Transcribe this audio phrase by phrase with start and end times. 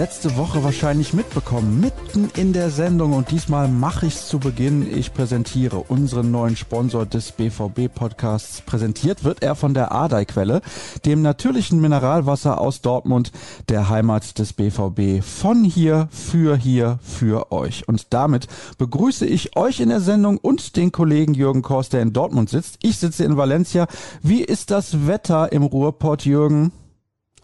[0.00, 4.90] Letzte Woche wahrscheinlich mitbekommen, mitten in der Sendung und diesmal mache ich es zu Beginn.
[4.96, 8.62] Ich präsentiere unseren neuen Sponsor des BVB Podcasts.
[8.62, 10.62] Präsentiert wird er von der Adei-Quelle,
[11.04, 13.30] dem natürlichen Mineralwasser aus Dortmund,
[13.68, 15.22] der Heimat des BVB.
[15.22, 17.86] Von hier, für hier, für euch.
[17.86, 18.46] Und damit
[18.78, 22.78] begrüße ich euch in der Sendung und den Kollegen Jürgen Korst, der in Dortmund sitzt.
[22.80, 23.86] Ich sitze in Valencia.
[24.22, 26.72] Wie ist das Wetter im Ruhrpott, Jürgen?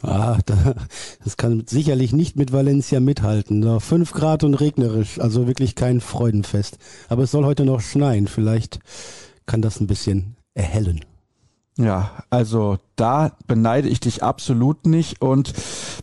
[0.03, 0.39] Ah,
[1.25, 3.63] das kann sicherlich nicht mit Valencia mithalten.
[3.63, 6.79] Da fünf Grad und regnerisch, also wirklich kein Freudenfest.
[7.09, 8.29] Aber es soll heute noch schneien.
[8.29, 8.81] Vielleicht
[9.47, 11.01] kann das ein bisschen erhellen.
[11.79, 15.53] Ja, also da beneide ich dich absolut nicht und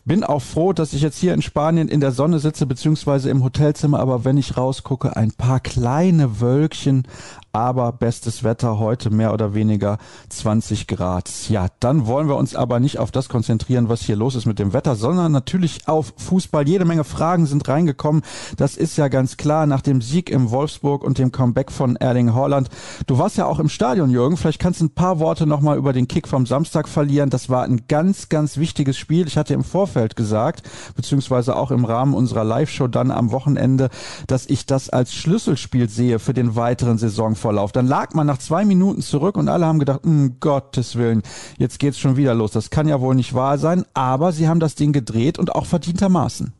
[0.04, 3.42] bin auch froh, dass ich jetzt hier in Spanien in der Sonne sitze, beziehungsweise im
[3.42, 7.08] Hotelzimmer, aber wenn ich rausgucke, ein paar kleine Wölkchen,
[7.54, 11.30] aber bestes Wetter heute mehr oder weniger 20 Grad.
[11.48, 14.58] Ja, dann wollen wir uns aber nicht auf das konzentrieren, was hier los ist mit
[14.58, 16.68] dem Wetter, sondern natürlich auf Fußball.
[16.68, 18.22] Jede Menge Fragen sind reingekommen.
[18.56, 22.34] Das ist ja ganz klar nach dem Sieg im Wolfsburg und dem Comeback von Erling
[22.34, 22.70] Haaland.
[23.06, 24.36] Du warst ja auch im Stadion, Jürgen.
[24.36, 27.30] Vielleicht kannst du ein paar Worte nochmal über den Kick vom Samstag verlieren.
[27.30, 29.28] Das war ein ganz, ganz wichtiges Spiel.
[29.28, 33.90] Ich hatte im Vorfeld gesagt, beziehungsweise auch im Rahmen unserer Live-Show dann am Wochenende,
[34.26, 37.72] dass ich das als Schlüsselspiel sehe für den weiteren Saison Spielverlauf.
[37.72, 41.22] Dann lag man nach zwei Minuten zurück und alle haben gedacht, um Gottes Willen,
[41.58, 42.52] jetzt geht's schon wieder los.
[42.52, 43.84] Das kann ja wohl nicht wahr sein.
[43.92, 46.52] Aber sie haben das Ding gedreht und auch verdientermaßen.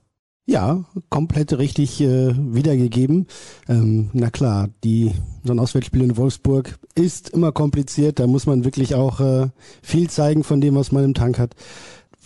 [0.47, 3.29] Ja, komplett richtig äh, wiedergegeben.
[3.67, 8.19] Ähm, na klar, die so ein Auswärtsspiel in Wolfsburg ist immer kompliziert.
[8.19, 9.49] Da muss man wirklich auch äh,
[9.81, 11.55] viel zeigen von dem, was man im Tank hat.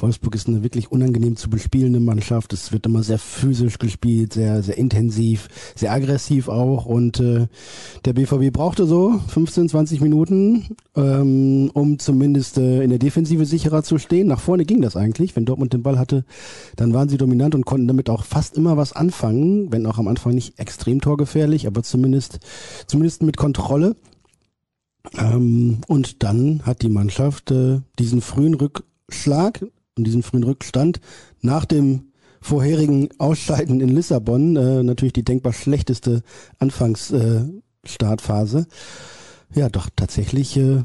[0.00, 2.52] Wolfsburg ist eine wirklich unangenehm zu bespielende Mannschaft.
[2.52, 6.86] Es wird immer sehr physisch gespielt, sehr, sehr intensiv, sehr aggressiv auch.
[6.86, 7.46] Und äh,
[8.04, 13.82] der BVB brauchte so 15, 20 Minuten, ähm, um zumindest äh, in der Defensive sicherer
[13.82, 14.28] zu stehen.
[14.28, 15.36] Nach vorne ging das eigentlich.
[15.36, 16.24] Wenn Dortmund den Ball hatte,
[16.76, 20.08] dann waren sie dominant und konnten damit auch fast immer was anfangen, wenn auch am
[20.08, 22.40] Anfang nicht extrem torgefährlich, aber zumindest,
[22.86, 23.96] zumindest mit Kontrolle.
[25.16, 29.64] Ähm, und dann hat die Mannschaft äh, diesen frühen Rückschlag
[29.98, 31.00] und diesen frühen Rückstand.
[31.40, 36.22] Nach dem vorherigen Ausscheiden in Lissabon, äh, natürlich die denkbar schlechteste
[36.58, 38.66] Anfangsstartphase,
[39.54, 40.82] äh, ja doch tatsächlich äh,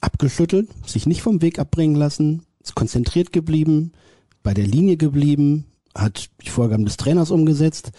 [0.00, 2.42] abgeschüttelt, sich nicht vom Weg abbringen lassen,
[2.74, 3.92] konzentriert geblieben,
[4.42, 7.90] bei der Linie geblieben, hat die Vorgaben des Trainers umgesetzt,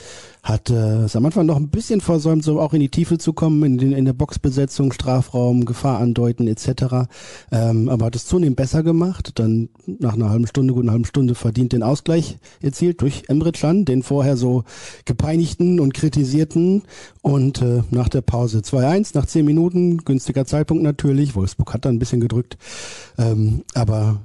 [0.43, 3.33] hat äh, es am Anfang noch ein bisschen versäumt, so auch in die Tiefe zu
[3.33, 7.09] kommen, in, den, in der Boxbesetzung, Strafraum, Gefahr andeuten etc.
[7.51, 9.31] Ähm, aber hat es zunehmend besser gemacht.
[9.35, 13.83] Dann nach einer halben Stunde, guten halben Stunde verdient den Ausgleich erzielt durch Emre Can,
[13.83, 14.63] den vorher so
[15.05, 16.83] gepeinigten und kritisierten.
[17.21, 21.35] Und äh, nach der Pause 2-1, nach 10 Minuten, günstiger Zeitpunkt natürlich.
[21.35, 22.57] Wolfsburg hat da ein bisschen gedrückt.
[23.17, 24.21] Ähm, aber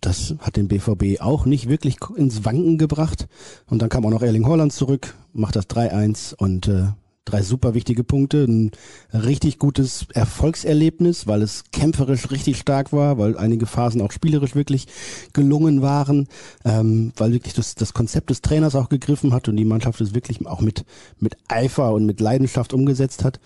[0.00, 3.28] das hat den BVB auch nicht wirklich ins Wanken gebracht.
[3.66, 6.88] Und dann kam auch noch Erling Haaland zurück, macht das 3-1 und äh,
[7.26, 8.44] drei super wichtige Punkte.
[8.44, 8.70] Ein
[9.12, 14.86] richtig gutes Erfolgserlebnis, weil es kämpferisch richtig stark war, weil einige Phasen auch spielerisch wirklich
[15.32, 16.28] gelungen waren,
[16.64, 20.14] ähm, weil wirklich das, das Konzept des Trainers auch gegriffen hat und die Mannschaft es
[20.14, 20.84] wirklich auch mit,
[21.18, 23.40] mit Eifer und mit Leidenschaft umgesetzt hat.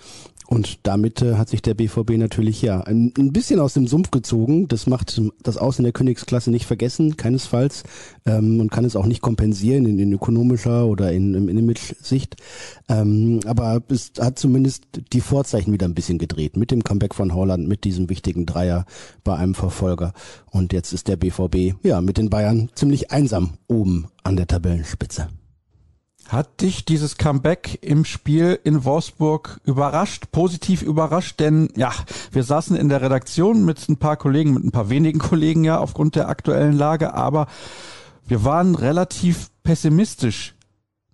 [0.51, 4.11] Und damit äh, hat sich der BVB natürlich ja ein, ein, bisschen aus dem Sumpf
[4.11, 4.67] gezogen.
[4.67, 7.85] Das macht das Aus in der Königsklasse nicht vergessen, keinesfalls,
[8.27, 12.35] ähm, und kann es auch nicht kompensieren in, in ökonomischer oder in, in Image-Sicht.
[12.89, 17.33] Ähm, aber es hat zumindest die Vorzeichen wieder ein bisschen gedreht mit dem Comeback von
[17.33, 18.87] Holland, mit diesem wichtigen Dreier
[19.23, 20.13] bei einem Verfolger.
[20.51, 25.29] Und jetzt ist der BVB ja mit den Bayern ziemlich einsam oben an der Tabellenspitze.
[26.31, 31.41] Hat dich dieses Comeback im Spiel in Wolfsburg überrascht, positiv überrascht?
[31.41, 31.91] Denn ja,
[32.31, 35.79] wir saßen in der Redaktion mit ein paar Kollegen, mit ein paar wenigen Kollegen ja
[35.79, 37.49] aufgrund der aktuellen Lage, aber
[38.29, 40.55] wir waren relativ pessimistisch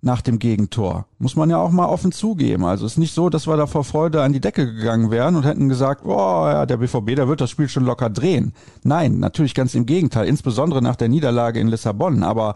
[0.07, 1.05] nach dem Gegentor.
[1.19, 2.65] Muss man ja auch mal offen zugeben.
[2.65, 5.35] Also es ist nicht so, dass wir da vor Freude an die Decke gegangen wären
[5.35, 8.53] und hätten gesagt, oh ja, der BVB, der wird das Spiel schon locker drehen.
[8.83, 12.23] Nein, natürlich ganz im Gegenteil, insbesondere nach der Niederlage in Lissabon.
[12.23, 12.55] Aber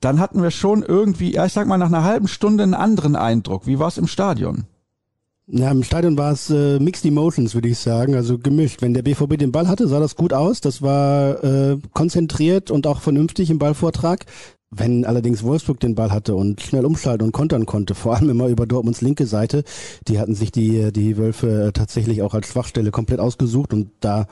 [0.00, 3.14] dann hatten wir schon irgendwie, ja, ich sag mal, nach einer halben Stunde einen anderen
[3.14, 3.66] Eindruck.
[3.66, 4.64] Wie war es im Stadion?
[5.48, 8.82] Ja, im Stadion war es äh, Mixed Emotions, würde ich sagen, also gemischt.
[8.82, 10.60] Wenn der BVB den Ball hatte, sah das gut aus.
[10.60, 14.26] Das war äh, konzentriert und auch vernünftig im Ballvortrag.
[14.72, 18.48] Wenn allerdings Wolfsburg den Ball hatte und schnell umschalten und kontern konnte, vor allem immer
[18.48, 19.62] über Dortmunds linke Seite,
[20.08, 24.26] die hatten sich die, die Wölfe tatsächlich auch als Schwachstelle komplett ausgesucht und da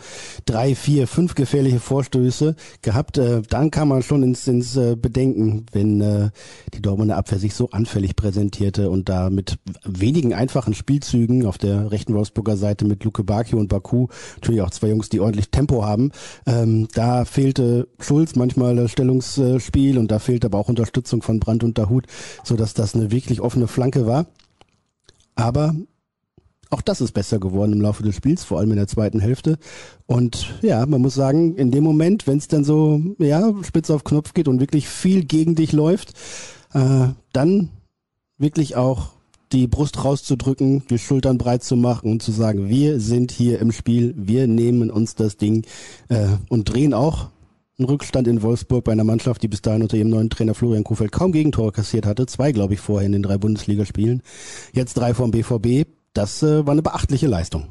[0.45, 5.67] drei, vier, fünf gefährliche Vorstöße gehabt, äh, dann kam man schon ins, ins äh, Bedenken,
[5.71, 6.31] wenn äh,
[6.75, 11.93] die Dortmunder Abwehr sich so anfällig präsentierte und da mit wenigen einfachen Spielzügen auf der
[11.93, 15.85] rechten Wolfsburger Seite mit Luke Bakio und Baku, natürlich auch zwei Jungs, die ordentlich Tempo
[15.85, 16.11] haben,
[16.45, 21.65] ähm, da fehlte Schulz manchmal das Stellungsspiel und da fehlte aber auch Unterstützung von Brand
[21.65, 22.07] und Dahut,
[22.43, 24.27] so dass das eine wirklich offene Flanke war.
[25.35, 25.75] Aber
[26.71, 29.59] auch das ist besser geworden im Laufe des Spiels, vor allem in der zweiten Hälfte.
[30.07, 34.05] Und ja, man muss sagen, in dem Moment, wenn es dann so, ja, spitz auf
[34.05, 36.15] Knopf geht und wirklich viel gegen dich läuft,
[36.73, 37.69] äh, dann
[38.39, 39.11] wirklich auch
[39.53, 43.71] die Brust rauszudrücken, die Schultern breit zu machen und zu sagen, wir sind hier im
[43.71, 45.65] Spiel, wir nehmen uns das Ding
[46.09, 47.29] äh, und drehen auch
[47.79, 50.85] einen Rückstand in Wolfsburg bei einer Mannschaft, die bis dahin unter ihrem neuen Trainer Florian
[50.85, 52.27] Kofeld kaum Gegentore kassiert hatte.
[52.27, 54.23] Zwei, glaube ich, vorher in den drei Bundesligaspielen.
[54.73, 55.89] Jetzt drei vom BVB.
[56.13, 57.67] Das äh, war eine beachtliche Leistung.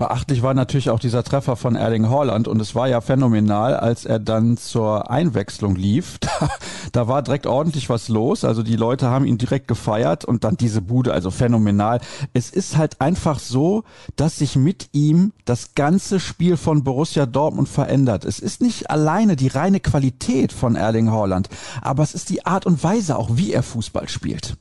[0.00, 4.06] Beachtlich war natürlich auch dieser Treffer von Erling Haaland und es war ja phänomenal, als
[4.06, 6.18] er dann zur Einwechslung lief.
[6.40, 6.48] Da,
[6.92, 8.44] da war direkt ordentlich was los.
[8.44, 12.00] Also die Leute haben ihn direkt gefeiert und dann diese Bude, also phänomenal.
[12.32, 13.84] Es ist halt einfach so,
[14.16, 18.24] dass sich mit ihm das ganze Spiel von Borussia Dortmund verändert.
[18.24, 21.50] Es ist nicht alleine die reine Qualität von Erling Haaland,
[21.82, 24.56] aber es ist die Art und Weise auch, wie er Fußball spielt.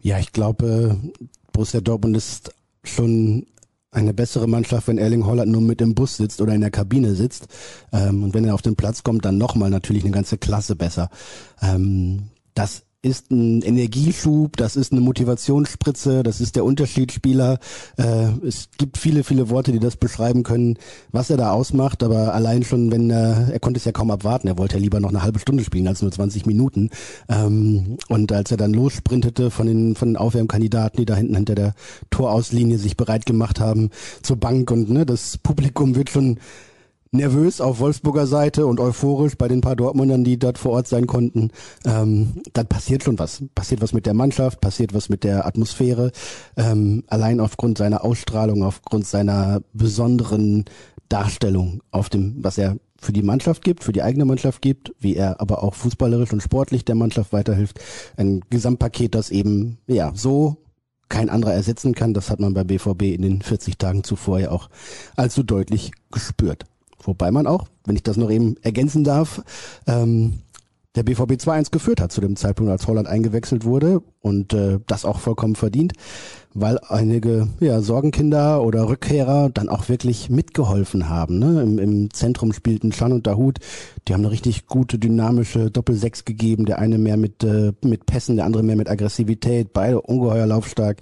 [0.00, 0.96] Ja, ich glaube,
[1.52, 3.46] Borussia Dortmund ist schon
[3.90, 7.14] eine bessere Mannschaft, wenn Erling Holland nur mit im Bus sitzt oder in der Kabine
[7.14, 7.46] sitzt.
[7.92, 11.10] Ähm, und wenn er auf den Platz kommt, dann nochmal natürlich eine ganze Klasse besser.
[11.62, 17.60] Ähm, das ist ein Energieschub, das ist eine Motivationsspritze, das ist der Unterschiedsspieler.
[17.96, 20.78] Äh, es gibt viele, viele Worte, die das beschreiben können,
[21.12, 24.48] was er da ausmacht, aber allein schon, wenn er, er konnte es ja kaum abwarten,
[24.48, 26.90] er wollte ja lieber noch eine halbe Stunde spielen als nur 20 Minuten.
[27.28, 31.54] Ähm, und als er dann lossprintete von den, von den Aufwärmkandidaten, die da hinten hinter
[31.54, 31.74] der
[32.10, 33.90] Torauslinie sich bereit gemacht haben
[34.22, 36.40] zur Bank und ne, das Publikum wird schon
[37.10, 41.06] nervös auf Wolfsburger Seite und euphorisch bei den paar Dortmundern, die dort vor Ort sein
[41.06, 41.50] konnten.
[41.84, 43.42] Ähm, dann passiert schon was.
[43.54, 46.12] Passiert was mit der Mannschaft, passiert was mit der Atmosphäre.
[46.56, 50.64] Ähm, allein aufgrund seiner Ausstrahlung, aufgrund seiner besonderen
[51.08, 55.14] Darstellung auf dem, was er für die Mannschaft gibt, für die eigene Mannschaft gibt, wie
[55.14, 57.78] er aber auch fußballerisch und sportlich der Mannschaft weiterhilft.
[58.16, 60.56] Ein Gesamtpaket, das eben, ja, so
[61.08, 62.12] kein anderer ersetzen kann.
[62.12, 64.68] Das hat man beim BVB in den 40 Tagen zuvor ja auch
[65.16, 66.64] allzu deutlich gespürt.
[67.02, 69.42] Wobei man auch, wenn ich das noch eben ergänzen darf,
[69.86, 70.40] ähm,
[70.94, 75.04] der BVB 2-1 geführt hat zu dem Zeitpunkt, als Holland eingewechselt wurde und äh, das
[75.04, 75.92] auch vollkommen verdient
[76.54, 81.38] weil einige ja, Sorgenkinder oder Rückkehrer dann auch wirklich mitgeholfen haben.
[81.38, 81.62] Ne?
[81.62, 83.58] Im, Im Zentrum spielten Chan und Dahut,
[84.06, 86.66] die haben eine richtig gute dynamische Doppelsechs gegeben.
[86.66, 89.72] Der eine mehr mit äh, mit Pässen, der andere mehr mit Aggressivität.
[89.72, 91.00] Beide ungeheuer laufstark.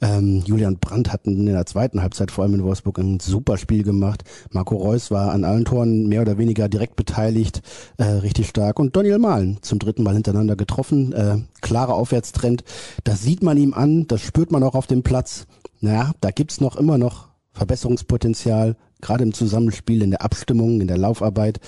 [0.00, 3.82] Ähm, Julian Brandt hatten in der zweiten Halbzeit vor allem in Wolfsburg ein super Spiel
[3.82, 4.24] gemacht.
[4.50, 7.62] Marco Reus war an allen Toren mehr oder weniger direkt beteiligt,
[7.98, 8.78] äh, richtig stark.
[8.78, 11.12] Und Daniel Mahlen zum dritten Mal hintereinander getroffen.
[11.12, 12.62] Äh, klarer Aufwärtstrend.
[13.04, 15.46] Das sieht man ihm an, das spürt man auch auf dem Platz.
[15.80, 20.98] Naja, da gibt's noch immer noch Verbesserungspotenzial, gerade im Zusammenspiel, in der Abstimmung, in der
[20.98, 21.60] Laufarbeit,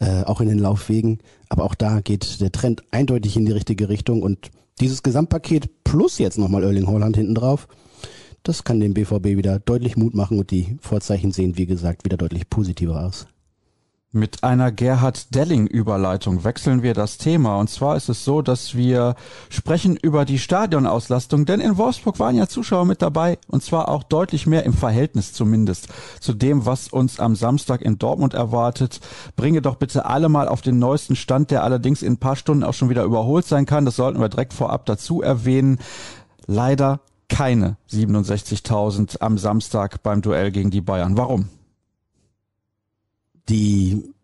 [0.00, 1.18] äh, auch in den Laufwegen.
[1.48, 4.50] Aber auch da geht der Trend eindeutig in die richtige Richtung und
[4.80, 7.68] dieses Gesamtpaket plus jetzt nochmal Erling Holland hinten drauf,
[8.42, 12.16] das kann dem BVB wieder deutlich Mut machen und die Vorzeichen sehen, wie gesagt, wieder
[12.16, 13.26] deutlich positiver aus.
[14.16, 17.58] Mit einer Gerhard Delling-Überleitung wechseln wir das Thema.
[17.58, 19.16] Und zwar ist es so, dass wir
[19.48, 24.04] sprechen über die Stadionauslastung, denn in Wolfsburg waren ja Zuschauer mit dabei und zwar auch
[24.04, 25.88] deutlich mehr im Verhältnis zumindest
[26.20, 29.00] zu dem, was uns am Samstag in Dortmund erwartet.
[29.34, 32.62] Bringe doch bitte alle mal auf den neuesten Stand, der allerdings in ein paar Stunden
[32.62, 33.84] auch schon wieder überholt sein kann.
[33.84, 35.80] Das sollten wir direkt vorab dazu erwähnen.
[36.46, 41.16] Leider keine 67.000 am Samstag beim Duell gegen die Bayern.
[41.16, 41.48] Warum?
[43.48, 44.14] Die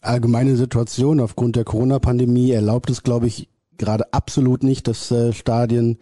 [0.00, 5.98] allgemeine Situation aufgrund der Corona-Pandemie erlaubt es, glaube ich, gerade absolut nicht, dass äh, Stadien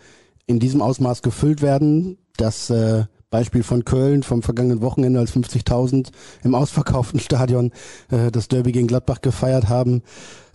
[0.47, 2.19] in diesem Ausmaß gefüllt werden.
[2.37, 6.09] Das äh, Beispiel von Köln vom vergangenen Wochenende, als 50.000
[6.43, 7.73] im ausverkauften Stadion
[8.11, 10.03] äh, das Derby gegen Gladbach gefeiert haben.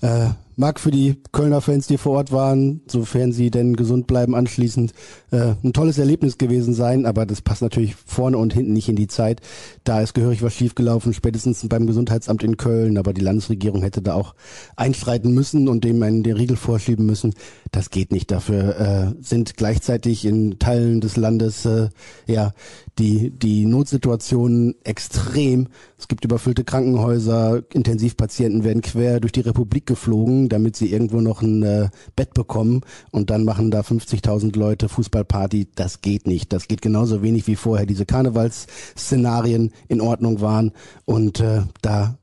[0.02, 4.36] Äh, mag für die Kölner Fans, die vor Ort waren, sofern sie denn gesund bleiben
[4.36, 4.94] anschließend,
[5.32, 8.96] äh, ein tolles Erlebnis gewesen sein, aber das passt natürlich vorne und hinten nicht in
[8.96, 9.42] die Zeit.
[9.84, 14.14] Da ist gehörig was schiefgelaufen, spätestens beim Gesundheitsamt in Köln, aber die Landesregierung hätte da
[14.14, 14.36] auch
[14.76, 17.34] einschreiten müssen und dem einen den Riegel vorschieben müssen.
[17.72, 18.32] Das geht nicht.
[18.32, 21.90] Dafür äh, sind gleichzeitig in Teilen des Landes äh,
[22.28, 22.54] ja
[23.00, 25.68] die die Notsituationen extrem.
[25.98, 31.42] Es gibt überfüllte Krankenhäuser, Intensivpatienten werden quer durch die Republik geflogen, damit sie irgendwo noch
[31.42, 32.82] ein äh, Bett bekommen
[33.12, 35.68] und dann machen da 50.000 Leute Fußballparty.
[35.76, 36.54] Das geht nicht.
[36.54, 40.72] Das geht genauso wenig wie vorher diese Karnevalsszenarien in Ordnung waren
[41.06, 42.18] und äh, da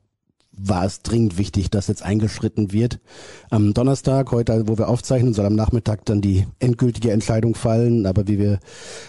[0.53, 2.99] war es dringend wichtig, dass jetzt eingeschritten wird.
[3.49, 8.05] Am Donnerstag, heute, wo wir aufzeichnen, soll am Nachmittag dann die endgültige Entscheidung fallen.
[8.05, 8.59] Aber wie wir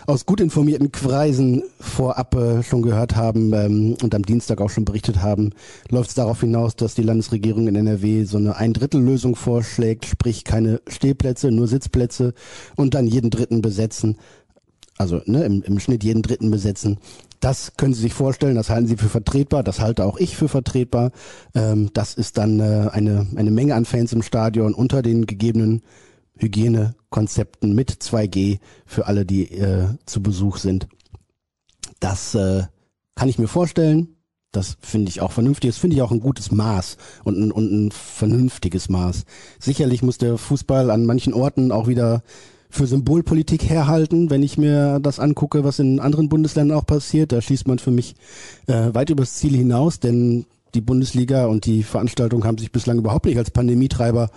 [0.06, 4.84] aus gut informierten Kreisen vorab äh, schon gehört haben ähm, und am Dienstag auch schon
[4.84, 5.50] berichtet haben,
[5.88, 10.80] läuft es darauf hinaus, dass die Landesregierung in NRW so eine Ein-Drittel-Lösung vorschlägt, sprich keine
[10.86, 12.34] Stehplätze, nur Sitzplätze
[12.76, 14.16] und dann jeden Dritten besetzen
[14.98, 16.98] also ne, im, im Schnitt jeden Dritten besetzen.
[17.40, 20.48] Das können Sie sich vorstellen, das halten Sie für vertretbar, das halte auch ich für
[20.48, 21.10] vertretbar.
[21.54, 25.82] Ähm, das ist dann äh, eine, eine Menge an Fans im Stadion unter den gegebenen
[26.36, 30.88] Hygienekonzepten mit 2G für alle, die äh, zu Besuch sind.
[32.00, 32.64] Das äh,
[33.14, 34.16] kann ich mir vorstellen.
[34.52, 35.70] Das finde ich auch vernünftig.
[35.70, 39.24] Das finde ich auch ein gutes Maß und ein, und ein vernünftiges Maß.
[39.58, 42.22] Sicherlich muss der Fußball an manchen Orten auch wieder
[42.72, 47.30] für Symbolpolitik herhalten, wenn ich mir das angucke, was in anderen Bundesländern auch passiert.
[47.30, 48.16] Da schießt man für mich
[48.66, 53.26] äh, weit übers Ziel hinaus, denn die Bundesliga und die Veranstaltungen haben sich bislang überhaupt
[53.26, 54.30] nicht als Pandemietreiber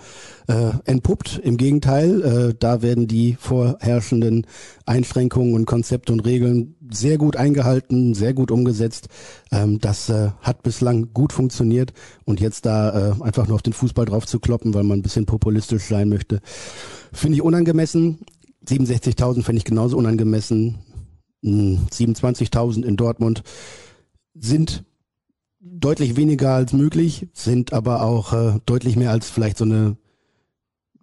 [0.48, 1.40] äh, entpuppt.
[1.42, 4.46] Im Gegenteil, äh, da werden die vorherrschenden
[4.84, 9.08] Einschränkungen und Konzepte und Regeln sehr gut eingehalten, sehr gut umgesetzt.
[9.50, 11.92] Ähm, das äh, hat bislang gut funktioniert
[12.24, 15.02] und jetzt da äh, einfach nur auf den Fußball drauf zu kloppen, weil man ein
[15.02, 16.40] bisschen populistisch sein möchte,
[17.12, 18.20] finde ich unangemessen.
[18.66, 20.78] 67.000 finde ich genauso unangemessen.
[21.44, 23.42] 27.000 hm, in Dortmund
[24.34, 24.84] sind
[25.72, 29.96] deutlich weniger als möglich, sind aber auch äh, deutlich mehr als vielleicht so eine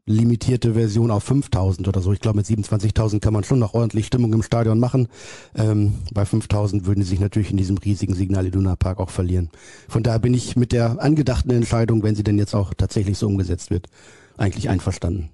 [0.06, 2.12] limitierte Version auf 5000 oder so.
[2.12, 5.08] Ich glaube, mit 27.000 kann man schon noch ordentlich Stimmung im Stadion machen.
[5.56, 9.50] Ähm, bei 5000 würden sie sich natürlich in diesem riesigen Signal Iduna Park auch verlieren.
[9.88, 13.28] Von daher bin ich mit der angedachten Entscheidung, wenn sie denn jetzt auch tatsächlich so
[13.28, 13.88] umgesetzt wird,
[14.36, 15.30] eigentlich einverstanden.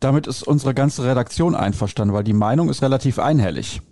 [0.00, 3.82] Damit ist unsere ganze Redaktion einverstanden, weil die Meinung ist relativ einhellig.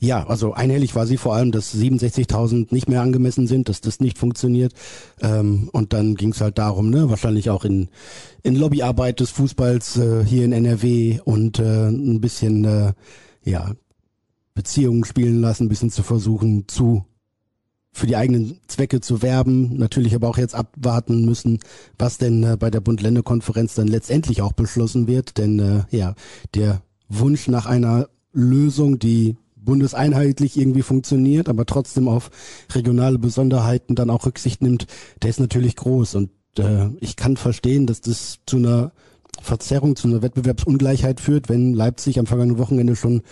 [0.00, 3.98] Ja, also einhellig war sie vor allem, dass 67.000 nicht mehr angemessen sind, dass das
[3.98, 4.72] nicht funktioniert.
[5.20, 7.88] Ähm, und dann ging es halt darum, ne, wahrscheinlich auch in,
[8.44, 12.92] in Lobbyarbeit des Fußballs äh, hier in NRW und äh, ein bisschen äh,
[13.42, 13.72] ja
[14.54, 17.04] Beziehungen spielen lassen, ein bisschen zu versuchen zu
[17.90, 21.58] für die eigenen Zwecke zu werben, natürlich aber auch jetzt abwarten müssen,
[21.98, 26.14] was denn äh, bei der Bund-Länder-Konferenz dann letztendlich auch beschlossen wird, denn äh, ja,
[26.54, 29.36] der Wunsch nach einer Lösung, die
[29.68, 32.30] bundeseinheitlich irgendwie funktioniert, aber trotzdem auf
[32.72, 34.86] regionale Besonderheiten dann auch Rücksicht nimmt,
[35.22, 36.14] der ist natürlich groß.
[36.14, 38.92] Und äh, ich kann verstehen, dass das zu einer
[39.42, 43.22] Verzerrung, zu einer Wettbewerbsungleichheit führt, wenn Leipzig am vergangenen Wochenende schon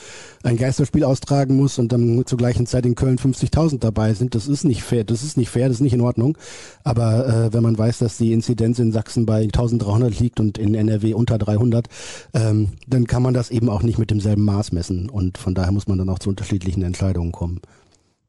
[0.43, 4.35] ein Geisterspiel austragen muss und dann zur gleichen Zeit in Köln 50.000 dabei sind.
[4.35, 6.37] Das ist nicht fair, das ist nicht fair, das ist nicht in Ordnung.
[6.85, 10.75] Aber äh, wenn man weiß, dass die Inzidenz in Sachsen bei 1300 liegt und in
[10.75, 11.89] NRW unter 300,
[12.35, 15.09] ähm, dann kann man das eben auch nicht mit demselben Maß messen.
[15.09, 17.61] Und von daher muss man dann auch zu unterschiedlichen Entscheidungen kommen.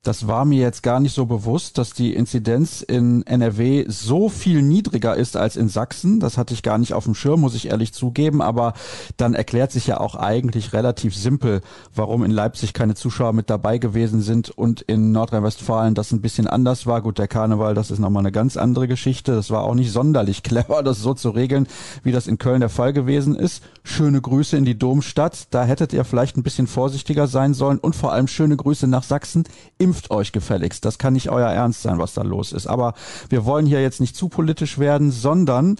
[0.07, 4.61] Das war mir jetzt gar nicht so bewusst, dass die Inzidenz in NRW so viel
[4.61, 6.21] niedriger ist als in Sachsen.
[6.21, 8.41] Das hatte ich gar nicht auf dem Schirm, muss ich ehrlich zugeben.
[8.41, 8.71] Aber
[9.17, 11.59] dann erklärt sich ja auch eigentlich relativ simpel,
[11.93, 16.47] warum in Leipzig keine Zuschauer mit dabei gewesen sind und in Nordrhein-Westfalen das ein bisschen
[16.47, 17.01] anders war.
[17.01, 19.33] Gut, der Karneval, das ist nochmal eine ganz andere Geschichte.
[19.33, 21.67] Das war auch nicht sonderlich clever, das so zu regeln,
[22.03, 23.61] wie das in Köln der Fall gewesen ist.
[23.83, 25.47] Schöne Grüße in die Domstadt.
[25.51, 29.03] Da hättet ihr vielleicht ein bisschen vorsichtiger sein sollen und vor allem schöne Grüße nach
[29.03, 29.43] Sachsen
[29.77, 30.85] im impft euch gefälligst.
[30.85, 32.67] Das kann nicht euer Ernst sein, was da los ist.
[32.67, 32.93] Aber
[33.29, 35.77] wir wollen hier jetzt nicht zu politisch werden, sondern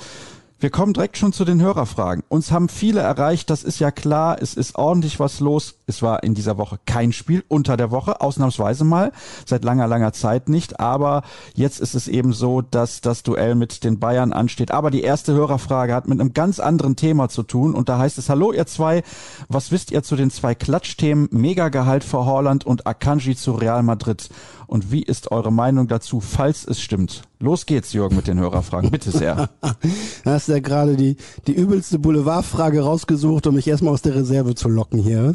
[0.60, 2.24] wir kommen direkt schon zu den Hörerfragen.
[2.30, 5.76] Uns haben viele erreicht, das ist ja klar, es ist ordentlich was los.
[5.86, 9.12] Es war in dieser Woche kein Spiel unter der Woche, ausnahmsweise mal,
[9.46, 10.80] seit langer, langer Zeit nicht.
[10.80, 11.22] Aber
[11.54, 14.72] jetzt ist es eben so, dass das Duell mit den Bayern ansteht.
[14.72, 17.76] Aber die erste Hörerfrage hat mit einem ganz anderen Thema zu tun.
[17.76, 19.04] Und da heißt es, hallo ihr zwei,
[19.50, 24.30] was wisst ihr zu den zwei Klatschthemen Megagehalt für Holland und Akanji zu Real Madrid?
[24.68, 27.24] Und wie ist eure Meinung dazu, falls es stimmt?
[27.40, 28.92] Los geht's, Jürgen, mit den Hörerfragen.
[28.92, 29.50] Bitte sehr.
[29.62, 31.16] da hast du ja gerade die,
[31.48, 35.34] die übelste Boulevardfrage rausgesucht, um mich erstmal aus der Reserve zu locken hier.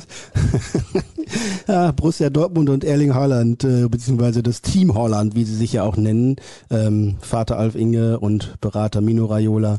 [1.69, 5.85] ja, Borussia Dortmund und Erling Haaland, äh, beziehungsweise das Team Holland, wie sie sich ja
[5.85, 6.37] auch nennen,
[6.71, 9.79] ähm, Vater Alf Inge und Berater Mino Raiola,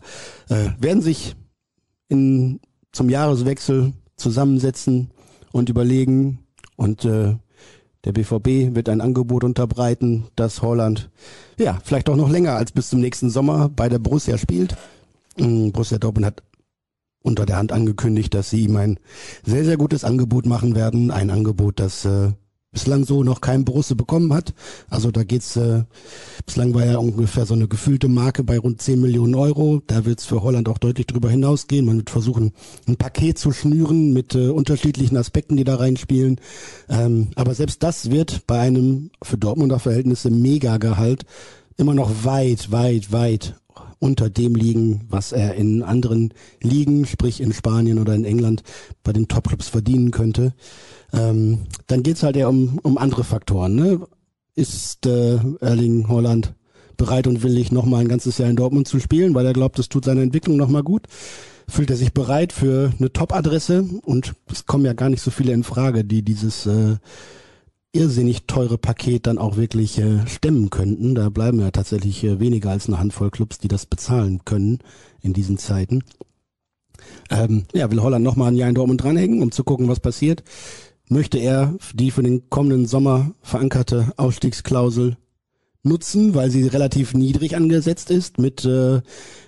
[0.50, 1.36] äh, werden sich
[2.08, 2.60] in,
[2.92, 5.12] zum Jahreswechsel zusammensetzen
[5.52, 6.40] und überlegen
[6.76, 7.36] und äh,
[8.06, 11.10] der BVB wird ein Angebot unterbreiten, dass Holland
[11.58, 14.76] ja vielleicht auch noch länger als bis zum nächsten Sommer bei der Borussia spielt.
[15.38, 16.44] Mm, Borussia Dortmund hat
[17.22, 19.00] unter der Hand angekündigt, dass sie ihm ein
[19.44, 21.10] sehr, sehr gutes Angebot machen werden.
[21.10, 22.34] Ein Angebot, das äh,
[22.74, 24.54] bislang so noch kein Borusse bekommen hat.
[24.90, 25.84] Also da geht's, äh,
[26.46, 29.82] bislang war ja ungefähr so eine gefühlte Marke bei rund 10 Millionen Euro.
[29.88, 31.86] Da wird's für Holland auch deutlich drüber hinausgehen.
[31.86, 32.52] Man wird versuchen,
[32.88, 36.42] ein Paket zu schnüren mit äh, unterschiedlichen Aspekten, die da reinspielen.
[36.90, 41.26] Ähm, aber selbst das wird bei einem für Dortmunder Verhältnisse Mega-Gehalt
[41.78, 43.56] immer noch weit, weit, weit
[44.00, 48.62] unter dem liegen, was er in anderen Ligen, sprich in Spanien oder in England,
[49.02, 50.54] bei den Topclubs verdienen könnte.
[51.14, 53.76] Ähm, dann geht's halt eher um, um andere Faktoren.
[53.76, 54.02] Ne?
[54.56, 56.54] Ist äh, Erling Holland
[56.98, 59.90] bereit und willig, nochmal ein ganzes Jahr in Dortmund zu spielen, weil er glaubt, das
[59.90, 61.08] tut seiner Entwicklung nochmal gut?
[61.68, 63.86] Fühlt er sich bereit für eine Top-Adresse?
[64.04, 66.98] Und es kommen ja gar nicht so viele in Frage, die dieses äh,
[67.94, 71.16] irrsinnig teure Paket dann auch wirklich äh, stemmen könnten.
[71.16, 74.80] Da bleiben ja tatsächlich äh, weniger als eine Handvoll Clubs, die das bezahlen können
[75.22, 76.04] in diesen Zeiten.
[77.30, 80.44] Ähm, ja, will Holland nochmal ein Jahr in Dortmund dranhängen, um zu gucken, was passiert.
[81.10, 85.18] Möchte er die für den kommenden Sommer verankerte Ausstiegsklausel
[85.84, 89.02] nutzen, weil sie relativ niedrig angesetzt ist mit äh,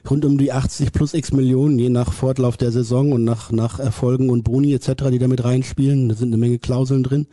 [0.09, 3.79] rund um die 80 plus x Millionen, je nach Fortlauf der Saison und nach, nach
[3.79, 6.09] Erfolgen und Boni etc., die damit reinspielen.
[6.09, 7.27] Da sind eine Menge Klauseln drin.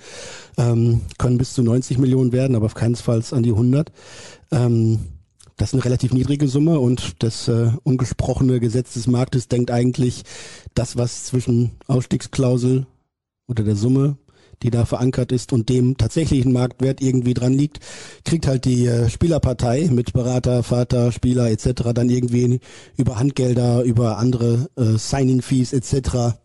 [0.56, 3.90] Ähm, können bis zu 90 Millionen werden, aber auf keinen Fall an die 100.
[4.52, 5.00] Ähm,
[5.56, 10.22] das ist eine relativ niedrige Summe und das äh, ungesprochene Gesetz des Marktes denkt eigentlich,
[10.74, 12.86] das, was zwischen Ausstiegsklausel
[13.46, 14.18] oder der Summe
[14.62, 17.80] die da verankert ist und dem tatsächlichen Marktwert irgendwie dran liegt,
[18.24, 21.92] kriegt halt die äh, Spielerpartei mit Berater, Vater, Spieler etc.
[21.94, 22.60] dann irgendwie
[22.96, 26.36] über Handgelder, über andere äh, Signing-Fees etc.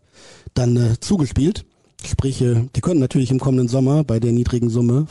[0.54, 1.64] dann äh, zugespielt.
[2.04, 5.06] Sprich, äh, die können natürlich im kommenden Sommer bei der niedrigen Summe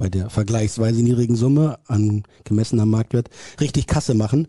[0.00, 4.46] bei der vergleichsweise niedrigen Summe an gemessener Marktwert richtig Kasse machen.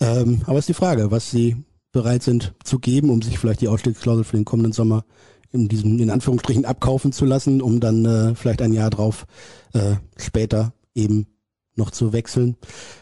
[0.00, 1.54] Ähm, aber ist die Frage, was sie
[1.92, 5.04] bereit sind zu geben, um sich vielleicht die Ausstiegsklausel für den kommenden Sommer
[5.52, 9.26] in diesem, in Anführungsstrichen, abkaufen zu lassen, um dann äh, vielleicht ein Jahr drauf
[9.72, 11.26] äh, später eben
[11.78, 12.56] noch zu wechseln.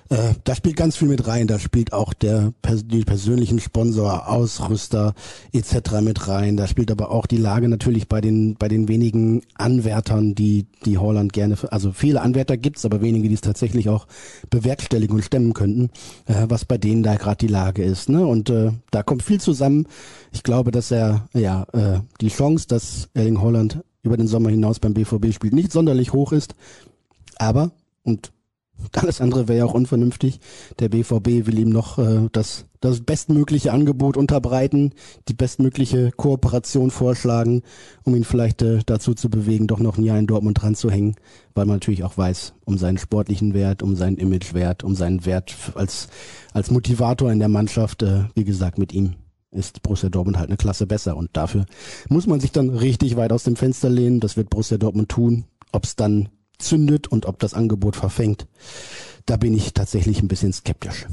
[0.09, 1.49] Äh, da spielt ganz viel mit rein.
[1.49, 2.53] Da spielt auch der
[2.85, 5.15] die persönlichen Sponsor, Ausrüster
[5.53, 6.01] etc.
[6.03, 6.57] mit rein.
[6.57, 10.99] Da spielt aber auch die Lage natürlich bei den bei den wenigen Anwärtern, die die
[10.99, 14.07] Holland gerne, also viele Anwärter gibt's, aber wenige, die es tatsächlich auch
[14.51, 15.91] bewerkstelligen und stemmen könnten,
[16.27, 18.09] äh, was bei denen da gerade die Lage ist.
[18.09, 18.27] Ne?
[18.27, 19.87] Und äh, da kommt viel zusammen.
[20.33, 24.79] Ich glaube, dass er ja äh, die Chance, dass Erling Holland über den Sommer hinaus
[24.79, 26.55] beim BVB spielt, nicht sonderlich hoch ist.
[27.39, 27.73] Aber
[28.05, 28.33] und
[28.95, 30.41] alles andere wäre ja auch unvernünftig.
[30.79, 34.93] Der BVB will ihm noch äh, das, das bestmögliche Angebot unterbreiten,
[35.29, 37.63] die bestmögliche Kooperation vorschlagen,
[38.05, 40.91] um ihn vielleicht äh, dazu zu bewegen, doch noch ein Jahr in Dortmund dran zu
[40.91, 41.17] hängen,
[41.55, 45.55] weil man natürlich auch weiß, um seinen sportlichen Wert, um seinen Imagewert, um seinen Wert
[45.75, 46.09] als,
[46.53, 49.15] als Motivator in der Mannschaft, äh, wie gesagt, mit ihm
[49.53, 51.65] ist Borussia Dortmund halt eine Klasse besser und dafür
[52.09, 54.21] muss man sich dann richtig weit aus dem Fenster lehnen.
[54.21, 55.45] Das wird Borussia Dortmund tun.
[55.73, 58.47] Ob es dann zündet und ob das Angebot verfängt,
[59.27, 61.07] da bin ich tatsächlich ein bisschen skeptisch.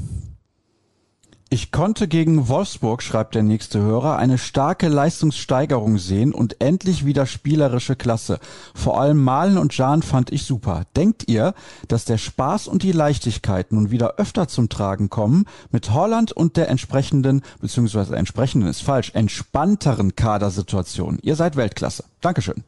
[1.54, 7.26] Ich konnte gegen Wolfsburg, schreibt der nächste Hörer, eine starke Leistungssteigerung sehen und endlich wieder
[7.26, 8.40] spielerische Klasse.
[8.74, 10.82] Vor allem Malen und Jan fand ich super.
[10.96, 11.54] Denkt ihr,
[11.86, 16.56] dass der Spaß und die Leichtigkeit nun wieder öfter zum Tragen kommen mit Holland und
[16.56, 21.20] der entsprechenden, beziehungsweise entsprechenden ist falsch, entspannteren Kadersituation?
[21.22, 22.02] Ihr seid Weltklasse.
[22.20, 22.64] Dankeschön.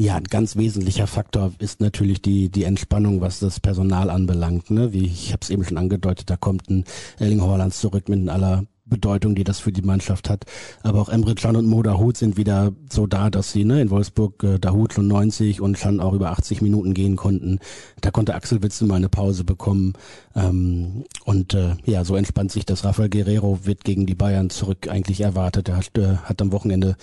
[0.00, 4.70] Ja, ein ganz wesentlicher Faktor ist natürlich die die Entspannung, was das Personal anbelangt.
[4.70, 4.92] Ne?
[4.92, 6.84] Wie ich habe es eben schon angedeutet, da kommt ein
[7.18, 10.44] Erling Haaland zurück mit aller Bedeutung, die das für die Mannschaft hat.
[10.82, 13.90] Aber auch Emre Can und Mo Dahut sind wieder so da, dass sie ne, in
[13.90, 17.58] Wolfsburg äh, Dahut schon 90 und Can auch über 80 Minuten gehen konnten.
[18.00, 19.94] Da konnte Axel Witzel mal eine Pause bekommen.
[20.34, 22.84] Ähm, und äh, ja, so entspannt sich das.
[22.84, 25.68] Rafael Guerrero wird gegen die Bayern zurück eigentlich erwartet.
[25.68, 26.96] Er hat, äh, hat am Wochenende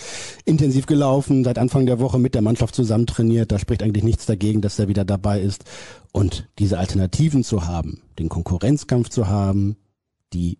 [0.45, 3.51] intensiv gelaufen, seit Anfang der Woche mit der Mannschaft zusammen trainiert.
[3.51, 5.65] Da spricht eigentlich nichts dagegen, dass er wieder dabei ist.
[6.11, 9.75] Und diese Alternativen zu haben, den Konkurrenzkampf zu haben,
[10.33, 10.59] die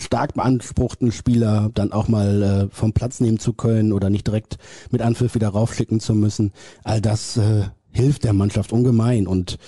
[0.00, 4.58] stark beanspruchten Spieler dann auch mal äh, vom Platz nehmen zu können oder nicht direkt
[4.90, 6.52] mit Anpfiff wieder raufschicken zu müssen.
[6.84, 9.26] All das äh, hilft der Mannschaft ungemein.
[9.26, 9.58] Und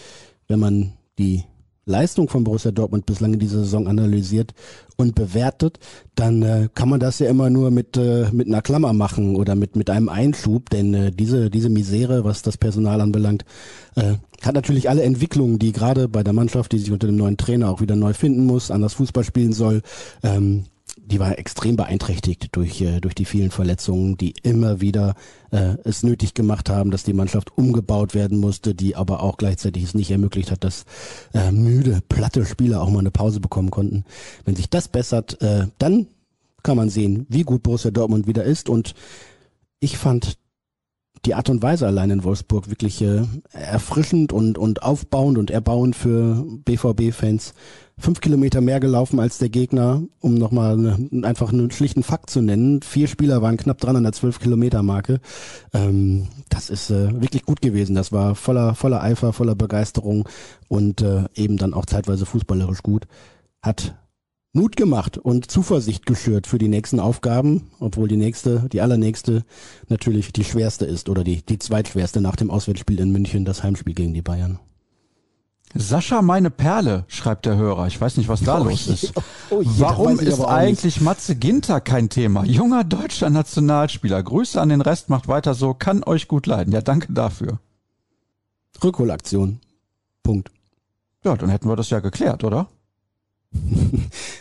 [0.49, 1.45] wenn man die
[1.85, 4.55] Leistung von Borussia Dortmund bislang in dieser Saison analysiert
[4.97, 5.79] und bewertet,
[6.15, 9.57] dann äh, kann man das ja immer nur mit äh, mit einer Klammer machen oder
[9.57, 13.45] mit mit einem Einschub, denn äh, diese diese Misere, was das Personal anbelangt,
[13.97, 17.37] äh, hat natürlich alle Entwicklungen, die gerade bei der Mannschaft, die sich unter dem neuen
[17.37, 19.83] Trainer auch wieder neu finden muss, anders Fußball spielen soll,
[20.23, 20.65] ähm,
[21.13, 25.15] die war extrem beeinträchtigt durch, äh, durch die vielen Verletzungen, die immer wieder
[25.51, 29.85] äh, es nötig gemacht haben, dass die Mannschaft umgebaut werden musste, die aber auch gleichzeitig
[29.85, 30.87] es nicht ermöglicht hat, dass
[31.35, 34.05] äh, müde, platte Spieler auch mal eine Pause bekommen konnten.
[34.47, 36.07] Wenn sich das bessert, äh, dann
[36.63, 38.95] kann man sehen, wie gut Borussia Dortmund wieder ist und
[39.81, 40.39] ich fand
[41.25, 45.95] die Art und Weise allein in Wolfsburg wirklich äh, erfrischend und, und aufbauend und erbauend
[45.95, 47.55] für BVB-Fans.
[47.99, 52.41] Fünf Kilometer mehr gelaufen als der Gegner, um nochmal eine, einfach einen schlichten Fakt zu
[52.41, 52.83] nennen.
[52.83, 55.21] Vier Spieler waren knapp dran an der zwölf Kilometer Marke.
[55.73, 57.95] Ähm, das ist äh, wirklich gut gewesen.
[57.95, 60.29] Das war voller, voller Eifer, voller Begeisterung
[60.69, 63.07] und äh, eben dann auch zeitweise fußballerisch gut.
[63.63, 63.95] Hat
[64.55, 69.45] Mut gemacht und Zuversicht geschürt für die nächsten Aufgaben, obwohl die nächste, die allernächste
[69.89, 73.95] natürlich die schwerste ist oder die, die zweitschwerste nach dem Auswärtsspiel in München, das Heimspiel
[73.95, 74.59] gegen die Bayern.
[75.75, 77.87] Sascha, meine Perle, schreibt der Hörer.
[77.87, 79.15] Ich weiß nicht, was da oh, los ist.
[79.49, 82.45] Oh, Warum ist eigentlich Matze Ginter kein Thema?
[82.45, 84.23] Junger deutscher Nationalspieler.
[84.23, 86.75] Grüße an den Rest, macht weiter so, kann euch gut leiden.
[86.75, 87.59] Ja, danke dafür.
[88.85, 89.61] Rückholaktion.
[90.23, 90.51] Punkt.
[91.25, 92.69] Ja, dann hätten wir das ja geklärt, oder?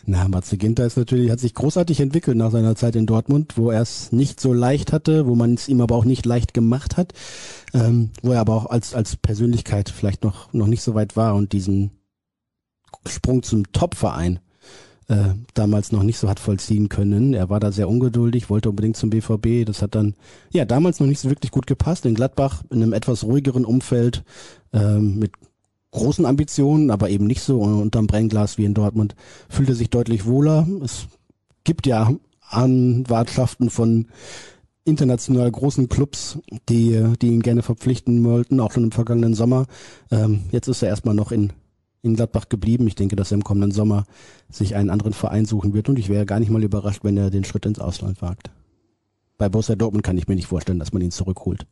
[0.05, 3.71] Na, Matze Ginter ist natürlich, hat sich großartig entwickelt nach seiner Zeit in Dortmund, wo
[3.71, 6.97] er es nicht so leicht hatte, wo man es ihm aber auch nicht leicht gemacht
[6.97, 7.13] hat,
[7.73, 11.35] ähm, wo er aber auch als, als Persönlichkeit vielleicht noch, noch nicht so weit war
[11.35, 11.91] und diesen
[13.05, 14.39] Sprung zum Top-Verein
[15.07, 17.33] äh, damals noch nicht so hat vollziehen können.
[17.33, 19.65] Er war da sehr ungeduldig, wollte unbedingt zum BVB.
[19.65, 20.15] Das hat dann
[20.51, 22.05] ja damals noch nicht so wirklich gut gepasst.
[22.05, 24.23] In Gladbach in einem etwas ruhigeren Umfeld
[24.71, 25.33] ähm, mit
[25.91, 29.15] großen Ambitionen, aber eben nicht so unterm Brennglas wie in Dortmund,
[29.49, 30.67] fühlt er sich deutlich wohler.
[30.83, 31.07] Es
[31.63, 32.11] gibt ja
[32.49, 34.07] Anwartschaften von
[34.83, 39.67] international großen Clubs, die, die ihn gerne verpflichten wollten, auch schon im vergangenen Sommer.
[40.09, 41.53] Ähm, jetzt ist er erstmal noch in,
[42.01, 42.87] in Gladbach geblieben.
[42.87, 44.05] Ich denke, dass er im kommenden Sommer
[44.49, 47.29] sich einen anderen Verein suchen wird und ich wäre gar nicht mal überrascht, wenn er
[47.29, 48.49] den Schritt ins Ausland wagt.
[49.37, 51.65] Bei Borussia Dortmund kann ich mir nicht vorstellen, dass man ihn zurückholt.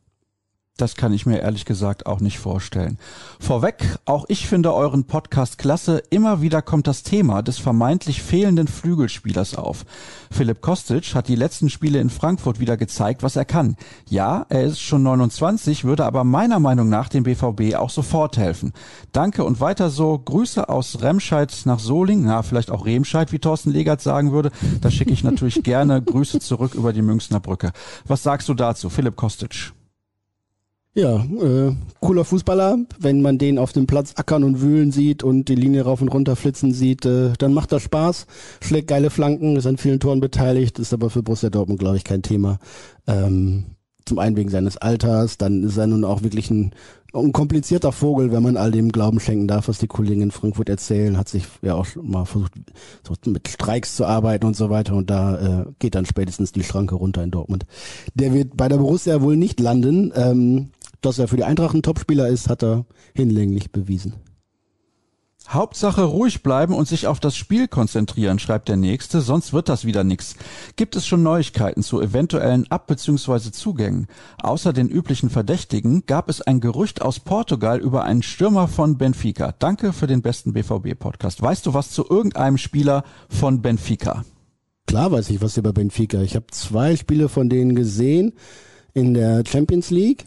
[0.80, 2.96] Das kann ich mir ehrlich gesagt auch nicht vorstellen.
[3.38, 6.02] Vorweg, auch ich finde euren Podcast klasse.
[6.08, 9.84] Immer wieder kommt das Thema des vermeintlich fehlenden Flügelspielers auf.
[10.30, 13.76] Philipp Kostic hat die letzten Spiele in Frankfurt wieder gezeigt, was er kann.
[14.08, 18.72] Ja, er ist schon 29, würde aber meiner Meinung nach dem BVB auch sofort helfen.
[19.12, 20.18] Danke und weiter so.
[20.18, 24.50] Grüße aus Remscheid nach Soling, na, vielleicht auch Remscheid, wie Thorsten Legert sagen würde.
[24.80, 27.72] Da schicke ich natürlich gerne Grüße zurück über die Münchner Brücke.
[28.06, 29.72] Was sagst du dazu, Philipp Kostic?
[31.00, 32.76] Ja, äh, cooler Fußballer.
[32.98, 36.08] Wenn man den auf dem Platz ackern und wühlen sieht und die Linie rauf und
[36.08, 38.26] runter flitzen sieht, äh, dann macht das Spaß.
[38.60, 42.04] Schlägt geile Flanken, ist an vielen Toren beteiligt, ist aber für Borussia Dortmund, glaube ich,
[42.04, 42.58] kein Thema.
[43.06, 43.64] Ähm,
[44.04, 46.72] zum einen wegen seines Alters, dann ist er nun auch wirklich ein,
[47.14, 50.68] ein komplizierter Vogel, wenn man all dem Glauben schenken darf, was die Kollegen in Frankfurt
[50.68, 52.52] erzählen, hat sich ja auch mal versucht,
[53.06, 56.62] so mit Streiks zu arbeiten und so weiter und da äh, geht dann spätestens die
[56.62, 57.64] Schranke runter in Dortmund.
[58.14, 60.12] Der wird bei der Borussia wohl nicht landen.
[60.14, 64.14] Ähm, dass er für die Eintracht ein Topspieler ist, hat er hinlänglich bewiesen.
[65.48, 69.84] Hauptsache ruhig bleiben und sich auf das Spiel konzentrieren, schreibt der Nächste, sonst wird das
[69.84, 70.36] wieder nix.
[70.76, 73.50] Gibt es schon Neuigkeiten zu eventuellen Ab- bzw.
[73.50, 74.06] Zugängen?
[74.40, 79.52] Außer den üblichen Verdächtigen gab es ein Gerücht aus Portugal über einen Stürmer von Benfica.
[79.58, 81.42] Danke für den besten BVB-Podcast.
[81.42, 84.24] Weißt du was zu irgendeinem Spieler von Benfica?
[84.86, 86.20] Klar weiß ich was über Benfica.
[86.20, 88.34] Ich habe zwei Spiele von denen gesehen
[88.92, 90.26] in der Champions League.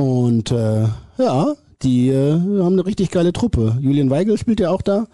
[0.00, 3.76] Und äh, ja, die äh, haben eine richtig geile Truppe.
[3.82, 5.06] Julian Weigel spielt ja auch da,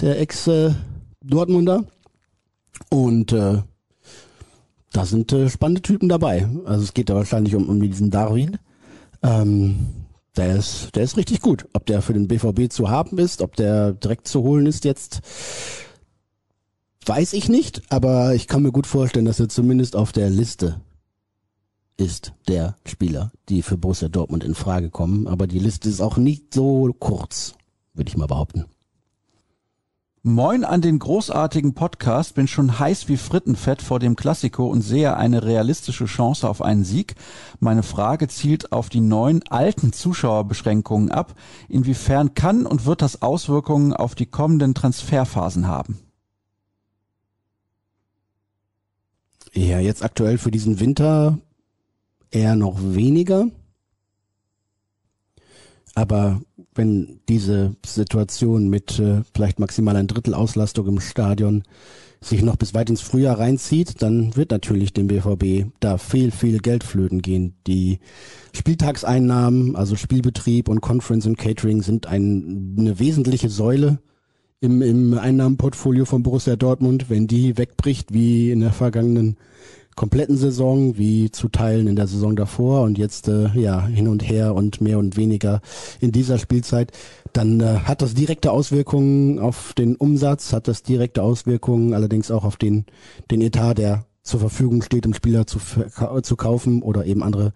[0.00, 1.84] der Ex-Dortmunder.
[2.90, 3.62] Und äh,
[4.92, 6.48] da sind äh, spannende Typen dabei.
[6.64, 8.58] Also es geht da wahrscheinlich um, um diesen Darwin.
[9.22, 9.76] Ähm,
[10.36, 11.66] der ist, der ist richtig gut.
[11.72, 15.20] Ob der für den BVB zu haben ist, ob der direkt zu holen ist jetzt,
[17.06, 17.82] weiß ich nicht.
[17.88, 20.80] Aber ich kann mir gut vorstellen, dass er zumindest auf der Liste
[21.96, 25.26] ist der Spieler, die für Borussia Dortmund in Frage kommen.
[25.26, 27.54] Aber die Liste ist auch nicht so kurz,
[27.94, 28.66] würde ich mal behaupten.
[30.26, 35.18] Moin an den großartigen Podcast, bin schon heiß wie Frittenfett vor dem Klassiko und sehe
[35.18, 37.14] eine realistische Chance auf einen Sieg.
[37.60, 41.34] Meine Frage zielt auf die neuen alten Zuschauerbeschränkungen ab.
[41.68, 45.98] Inwiefern kann und wird das Auswirkungen auf die kommenden Transferphasen haben?
[49.52, 51.38] Ja, jetzt aktuell für diesen Winter
[52.34, 53.48] eher noch weniger.
[55.94, 56.40] Aber
[56.74, 61.62] wenn diese Situation mit äh, vielleicht maximal ein Drittel Auslastung im Stadion
[62.20, 66.58] sich noch bis weit ins Frühjahr reinzieht, dann wird natürlich dem BVB da viel, viel
[66.58, 67.54] Geld flöten gehen.
[67.66, 68.00] Die
[68.52, 73.98] Spieltagseinnahmen, also Spielbetrieb und Conference und Catering sind ein, eine wesentliche Säule
[74.60, 77.10] im, im Einnahmenportfolio von Borussia Dortmund.
[77.10, 79.36] Wenn die wegbricht, wie in der vergangenen
[79.94, 84.28] kompletten Saison wie zu Teilen in der Saison davor und jetzt äh, ja hin und
[84.28, 85.60] her und mehr und weniger
[86.00, 86.92] in dieser Spielzeit,
[87.32, 92.44] dann äh, hat das direkte Auswirkungen auf den Umsatz, hat das direkte Auswirkungen allerdings auch
[92.44, 92.84] auf den
[93.30, 95.58] den Etat, der zur Verfügung steht, um Spieler zu,
[96.22, 97.52] zu kaufen oder eben andere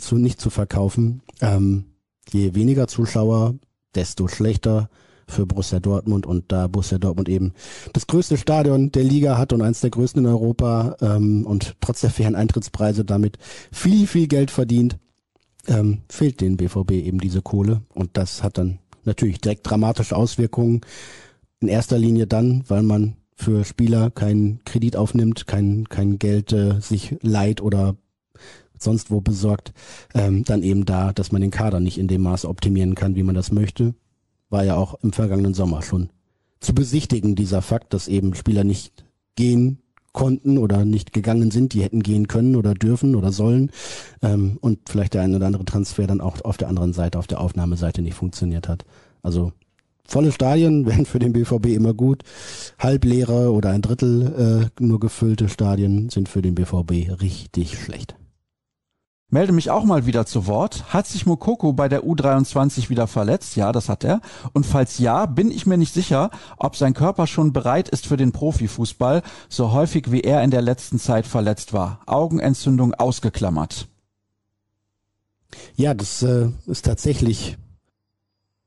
[0.00, 1.22] zu, nicht zu verkaufen.
[1.40, 1.86] Ähm,
[2.30, 3.54] je weniger Zuschauer,
[3.94, 4.88] desto schlechter
[5.28, 7.52] für Borussia Dortmund und da Borussia Dortmund eben
[7.92, 12.00] das größte Stadion der Liga hat und eines der größten in Europa ähm, und trotz
[12.00, 13.38] der fairen Eintrittspreise damit
[13.72, 14.98] viel, viel Geld verdient,
[15.66, 20.80] ähm, fehlt den BVB eben diese Kohle und das hat dann natürlich direkt dramatische Auswirkungen.
[21.60, 26.80] In erster Linie dann, weil man für Spieler keinen Kredit aufnimmt, kein, kein Geld äh,
[26.80, 27.96] sich leiht oder
[28.78, 29.72] sonst wo besorgt,
[30.14, 33.22] ähm, dann eben da, dass man den Kader nicht in dem Maße optimieren kann, wie
[33.22, 33.94] man das möchte.
[34.50, 36.10] War ja auch im vergangenen Sommer schon
[36.60, 39.04] zu besichtigen, dieser Fakt, dass eben Spieler nicht
[39.36, 39.78] gehen
[40.12, 43.70] konnten oder nicht gegangen sind, die hätten gehen können oder dürfen oder sollen
[44.22, 47.26] ähm, und vielleicht der ein oder andere Transfer dann auch auf der anderen Seite, auf
[47.26, 48.84] der Aufnahmeseite nicht funktioniert hat.
[49.22, 49.52] Also
[50.06, 52.22] volle Stadien wären für den BVB immer gut.
[52.78, 58.14] Halbleere oder ein Drittel äh, nur gefüllte Stadien sind für den BVB richtig schlecht.
[59.34, 60.94] Melde mich auch mal wieder zu Wort.
[60.94, 63.56] Hat sich Mokoko bei der U23 wieder verletzt?
[63.56, 64.20] Ja, das hat er.
[64.52, 68.16] Und falls ja, bin ich mir nicht sicher, ob sein Körper schon bereit ist für
[68.16, 71.98] den Profifußball, so häufig wie er in der letzten Zeit verletzt war.
[72.06, 73.88] Augenentzündung ausgeklammert.
[75.74, 77.56] Ja, das äh, ist tatsächlich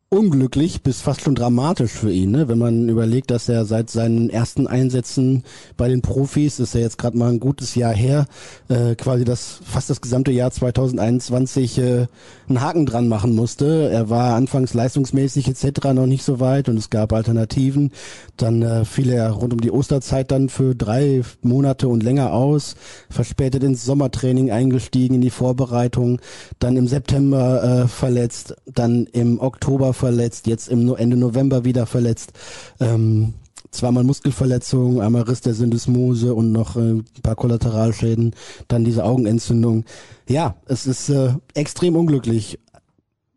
[0.09, 2.47] unglücklich bis fast schon dramatisch für ihn, ne?
[2.47, 5.43] wenn man überlegt, dass er seit seinen ersten Einsätzen
[5.75, 8.25] bei den Profis, ist er jetzt gerade mal ein gutes Jahr her,
[8.69, 12.07] äh, quasi das fast das gesamte Jahr 2021 äh,
[12.47, 13.89] einen Haken dran machen musste.
[13.91, 15.87] Er war anfangs leistungsmäßig etc.
[15.93, 17.91] noch nicht so weit und es gab Alternativen.
[18.37, 22.75] Dann äh, fiel er rund um die Osterzeit dann für drei Monate und länger aus,
[23.09, 26.21] verspätet ins Sommertraining eingestiegen in die Vorbereitung,
[26.59, 32.31] dann im September äh, verletzt, dann im Oktober verletzt, jetzt im Ende November wieder verletzt.
[32.79, 33.33] Ähm,
[33.71, 38.33] zweimal Muskelverletzung, einmal Riss der Syndesmose und noch äh, ein paar Kollateralschäden,
[38.67, 39.85] dann diese Augenentzündung.
[40.27, 42.59] Ja, es ist äh, extrem unglücklich.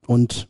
[0.06, 0.48] Und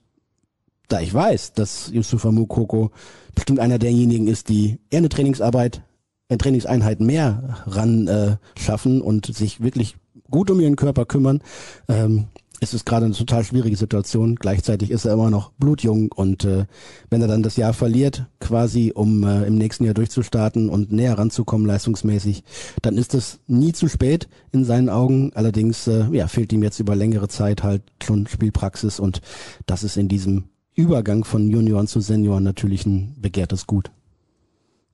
[0.88, 2.90] da ich weiß, dass Yusufa Mukoko
[3.34, 5.82] bestimmt einer derjenigen ist, die eher eine Trainingsarbeit,
[6.28, 9.96] eine Trainingseinheit mehr ran äh, schaffen und sich wirklich
[10.30, 11.42] gut um ihren Körper kümmern,
[11.88, 12.26] ähm,
[12.60, 14.36] es ist gerade eine total schwierige Situation.
[14.36, 16.66] Gleichzeitig ist er immer noch blutjung und äh,
[17.08, 21.18] wenn er dann das Jahr verliert, quasi um äh, im nächsten Jahr durchzustarten und näher
[21.18, 22.44] ranzukommen leistungsmäßig,
[22.82, 25.32] dann ist es nie zu spät in seinen Augen.
[25.34, 29.22] Allerdings äh, ja, fehlt ihm jetzt über längere Zeit halt schon Spielpraxis und
[29.66, 30.44] das ist in diesem
[30.74, 33.90] Übergang von Junioren zu Senioren natürlich ein begehrtes Gut.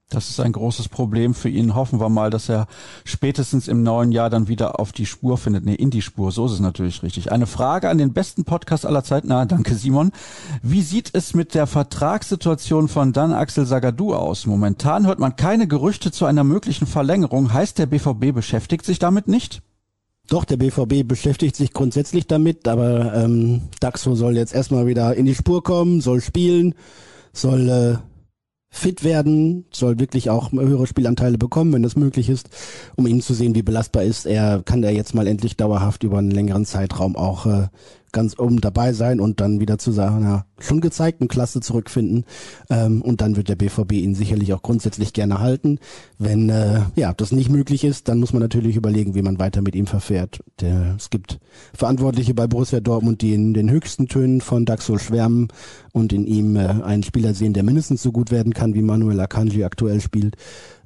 [0.09, 1.75] Das ist ein großes Problem für ihn.
[1.75, 2.69] Hoffen wir mal, dass er
[3.05, 5.64] spätestens im neuen Jahr dann wieder auf die Spur findet.
[5.64, 6.31] Nee, in die Spur.
[6.31, 7.33] So ist es natürlich richtig.
[7.33, 9.29] Eine Frage an den besten Podcast aller Zeiten.
[9.29, 10.12] Na, danke Simon.
[10.62, 14.47] Wie sieht es mit der Vertragssituation von Dan Axel Sagadou aus?
[14.47, 17.53] Momentan hört man keine Gerüchte zu einer möglichen Verlängerung.
[17.53, 19.61] Heißt, der BVB beschäftigt sich damit nicht?
[20.29, 25.25] Doch, der BVB beschäftigt sich grundsätzlich damit, aber ähm, Daxo soll jetzt erstmal wieder in
[25.25, 26.75] die Spur kommen, soll spielen,
[27.33, 28.15] soll äh,
[28.76, 32.50] fit werden, soll wirklich auch höhere Spielanteile bekommen, wenn das möglich ist,
[32.94, 34.26] um ihn zu sehen, wie belastbar ist.
[34.26, 37.68] Er, kann er jetzt mal endlich dauerhaft über einen längeren Zeitraum auch äh,
[38.16, 42.24] ganz oben dabei sein und dann wieder zu seiner schon gezeigten Klasse zurückfinden.
[42.70, 45.79] Ähm, und dann wird der BVB ihn sicherlich auch grundsätzlich gerne halten.
[46.18, 49.61] Wenn äh, ja das nicht möglich ist, dann muss man natürlich überlegen, wie man weiter
[49.61, 50.42] mit ihm verfährt.
[50.62, 51.40] Der, es gibt
[51.74, 55.48] Verantwortliche bei Borussia Dortmund, die in den höchsten Tönen von Daxo schwärmen
[55.92, 59.20] und in ihm äh, einen Spieler sehen, der mindestens so gut werden kann, wie Manuel
[59.20, 60.37] Akanji aktuell spielt.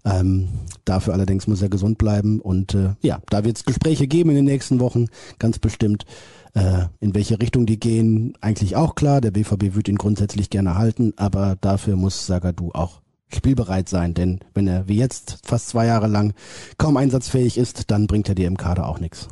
[0.04, 0.48] Ähm,
[0.84, 4.36] dafür allerdings muss er gesund bleiben und äh, ja, da wird es Gespräche geben in
[4.36, 5.06] den nächsten Wochen,
[5.38, 6.06] ganz bestimmt.
[6.54, 9.20] Äh, in welche Richtung die gehen, eigentlich auch klar.
[9.20, 13.00] Der BVB wird ihn grundsätzlich gerne halten, aber dafür muss Sagadu auch
[13.32, 16.34] spielbereit sein, denn wenn er wie jetzt fast zwei Jahre lang
[16.78, 19.28] kaum einsatzfähig ist, dann bringt er dir im Kader auch nichts.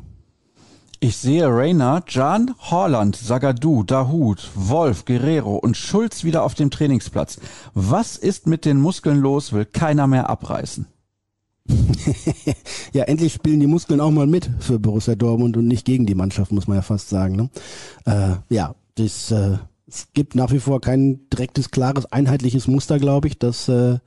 [1.01, 7.39] Ich sehe Rainer, Jan, Holland, Sagadu, Dahut, Wolf, Guerrero und Schulz wieder auf dem Trainingsplatz.
[7.73, 10.87] Was ist mit den Muskeln los, will keiner mehr abreißen?
[12.93, 16.15] ja, endlich spielen die Muskeln auch mal mit für Borussia Dortmund und nicht gegen die
[16.15, 17.37] Mannschaft, muss man ja fast sagen.
[17.37, 17.51] Ne?
[18.07, 23.29] Äh, ja, das, äh, es gibt nach wie vor kein direktes, klares, einheitliches Muster, glaube
[23.29, 23.99] ich, das äh,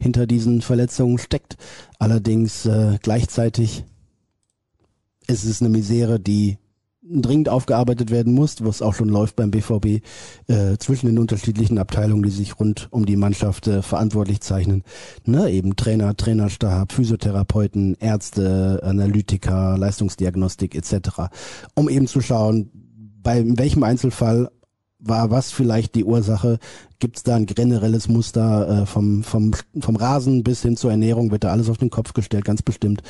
[0.00, 1.56] hinter diesen Verletzungen steckt.
[1.98, 3.84] Allerdings äh, gleichzeitig
[5.26, 6.58] ist es eine Misere, die
[7.10, 10.02] dringend aufgearbeitet werden muss, was auch schon läuft beim BVB,
[10.48, 14.82] äh, zwischen den unterschiedlichen Abteilungen, die sich rund um die Mannschaft äh, verantwortlich zeichnen.
[15.24, 21.30] Ne, eben Trainer, Trainerstab, Physiotherapeuten, Ärzte, Analytiker, Leistungsdiagnostik etc.,
[21.74, 22.70] um eben zu schauen,
[23.22, 24.50] bei welchem Einzelfall
[25.08, 26.58] war was vielleicht die Ursache?
[26.98, 31.30] Gibt es da ein generelles Muster äh, vom, vom, vom Rasen bis hin zur Ernährung?
[31.30, 32.44] Wird da alles auf den Kopf gestellt?
[32.44, 33.02] Ganz bestimmt.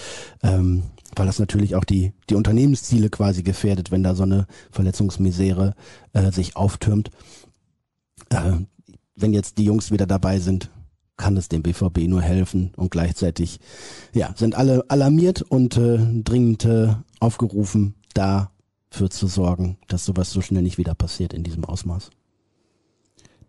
[0.43, 0.83] Ähm,
[1.15, 5.75] weil das natürlich auch die, die Unternehmensziele quasi gefährdet, wenn da so eine Verletzungsmisere
[6.13, 7.11] äh, sich auftürmt.
[8.31, 8.53] Äh,
[9.15, 10.71] wenn jetzt die Jungs wieder dabei sind,
[11.17, 13.61] kann es dem BVB nur helfen und gleichzeitig
[14.13, 17.95] ja sind alle alarmiert und äh, dringend äh, aufgerufen,
[18.97, 22.11] dafür zu sorgen, dass sowas so schnell nicht wieder passiert in diesem Ausmaß.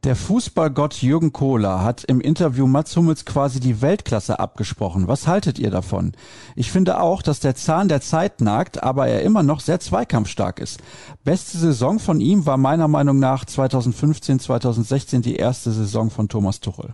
[0.04, 5.08] Der Fußballgott Jürgen Kohler hat im Interview Mats Hummels quasi die Weltklasse abgesprochen.
[5.08, 6.12] Was haltet ihr davon?
[6.56, 10.60] Ich finde auch, dass der Zahn der Zeit nagt, aber er immer noch sehr zweikampfstark
[10.60, 10.82] ist.
[11.24, 16.60] Beste Saison von ihm war meiner Meinung nach 2015, 2016 die erste Saison von Thomas
[16.60, 16.94] Tuchel.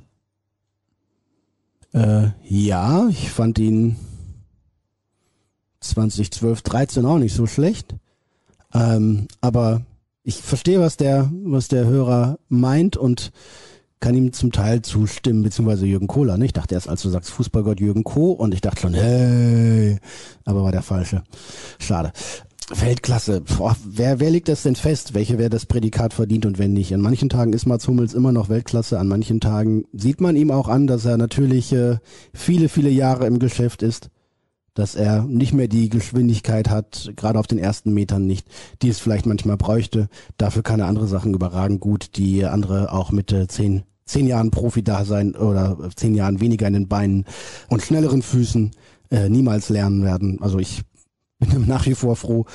[1.91, 3.97] Äh, ja, ich fand ihn
[5.81, 7.95] 2012, 13 auch nicht so schlecht.
[8.73, 9.81] Ähm, aber
[10.23, 13.31] ich verstehe, was der, was der Hörer meint und
[13.99, 16.37] kann ihm zum Teil zustimmen, beziehungsweise Jürgen Kohler.
[16.37, 16.45] Ne?
[16.45, 19.97] Ich dachte erst, als du sagst Fußballgott Jürgen Koh und ich dachte schon, hey,
[20.43, 21.23] aber war der falsche.
[21.79, 22.11] Schade.
[22.69, 23.41] Weltklasse.
[23.41, 25.13] Boah, wer, wer legt das denn fest?
[25.13, 26.93] Welche wer das Prädikat verdient und wenn nicht?
[26.93, 28.99] An manchen Tagen ist Mats Hummels immer noch Weltklasse.
[28.99, 31.97] An manchen Tagen sieht man ihm auch an, dass er natürlich äh,
[32.33, 34.09] viele, viele Jahre im Geschäft ist
[34.73, 38.47] dass er nicht mehr die Geschwindigkeit hat, gerade auf den ersten Metern nicht,
[38.81, 40.09] die es vielleicht manchmal bräuchte.
[40.37, 44.51] Dafür kann er andere Sachen überragend gut, die andere auch mit äh, zehn, zehn Jahren
[44.51, 47.25] Profi da sein oder zehn Jahren weniger in den Beinen
[47.69, 48.71] und schnelleren Füßen
[49.11, 50.41] äh, niemals lernen werden.
[50.41, 50.81] Also ich
[51.39, 52.45] bin nach wie vor froh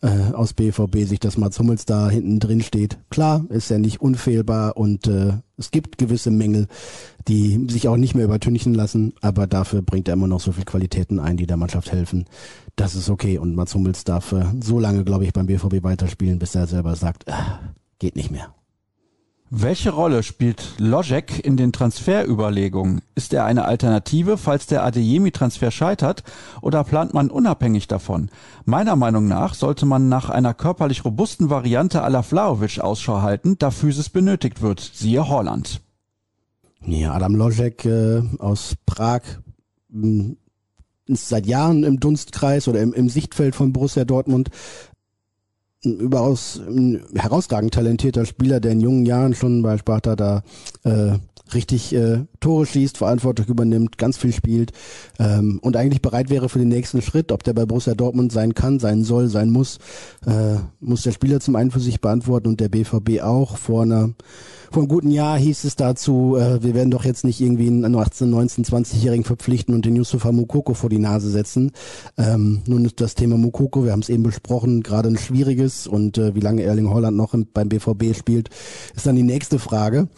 [0.00, 2.98] äh, aus BVB sich, dass Mats Hummels da hinten drin steht.
[3.10, 6.68] Klar, ist er nicht unfehlbar und äh, es gibt gewisse Mängel,
[7.26, 10.64] die sich auch nicht mehr übertünchen lassen, aber dafür bringt er immer noch so viel
[10.64, 12.26] Qualitäten ein, die der Mannschaft helfen.
[12.76, 16.38] Das ist okay und Mats Hummels darf äh, so lange, glaube ich, beim BVB weiterspielen,
[16.38, 17.32] bis er selber sagt, äh,
[17.98, 18.54] geht nicht mehr.
[19.50, 23.00] Welche Rolle spielt Lojek in den Transferüberlegungen?
[23.14, 26.22] Ist er eine Alternative, falls der Adeyemi-Transfer scheitert,
[26.60, 28.28] oder plant man unabhängig davon?
[28.66, 33.56] Meiner Meinung nach sollte man nach einer körperlich robusten Variante à la Vlaovic Ausschau halten,
[33.58, 35.80] da Physis benötigt wird, siehe Holland.
[36.84, 39.22] Ja, Adam Lojek äh, aus Prag
[39.88, 40.34] mh,
[41.06, 44.50] ist seit Jahren im Dunstkreis oder im, im Sichtfeld von Borussia Dortmund
[45.84, 46.60] überaus
[47.14, 50.42] herausragend talentierter Spieler, der in jungen Jahren schon bei Sparta da
[50.84, 51.18] äh,
[51.54, 54.72] richtig äh, Tore schießt, Verantwortung übernimmt, ganz viel spielt
[55.18, 57.32] ähm, und eigentlich bereit wäre für den nächsten Schritt.
[57.32, 59.78] Ob der bei Borussia Dortmund sein kann, sein soll, sein muss,
[60.26, 63.56] äh, muss der Spieler zum einen für sich beantworten und der BVB auch.
[63.56, 64.14] Vor einer
[64.70, 67.94] vor einem guten Jahr hieß es dazu, äh, wir werden doch jetzt nicht irgendwie einen
[67.94, 71.72] 18, 19, 20-Jährigen verpflichten und den Yusufa Mukoko vor die Nase setzen.
[72.18, 76.18] Ähm, nun ist das Thema Mukoko, wir haben es eben besprochen, gerade ein schwieriges und
[76.18, 78.50] äh, wie lange Erling Holland noch im, beim BVB spielt,
[78.94, 80.08] ist dann die nächste Frage.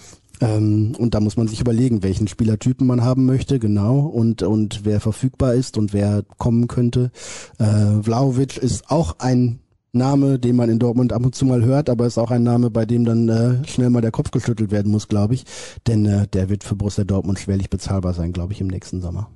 [0.40, 4.85] Ähm, und da muss man sich überlegen, welchen Spielertypen man haben möchte, genau, und, und
[4.85, 7.11] wer verfügbar ist und wer kommen könnte.
[7.59, 9.61] Äh, Vlaovic ist auch ein
[9.92, 12.70] Name, den man in Dortmund ab und zu mal hört, aber ist auch ein Name,
[12.70, 15.44] bei dem dann äh, schnell mal der Kopf geschüttelt werden muss, glaube ich.
[15.87, 19.29] Denn äh, der wird für Borussia Dortmund schwerlich bezahlbar sein, glaube ich, im nächsten Sommer.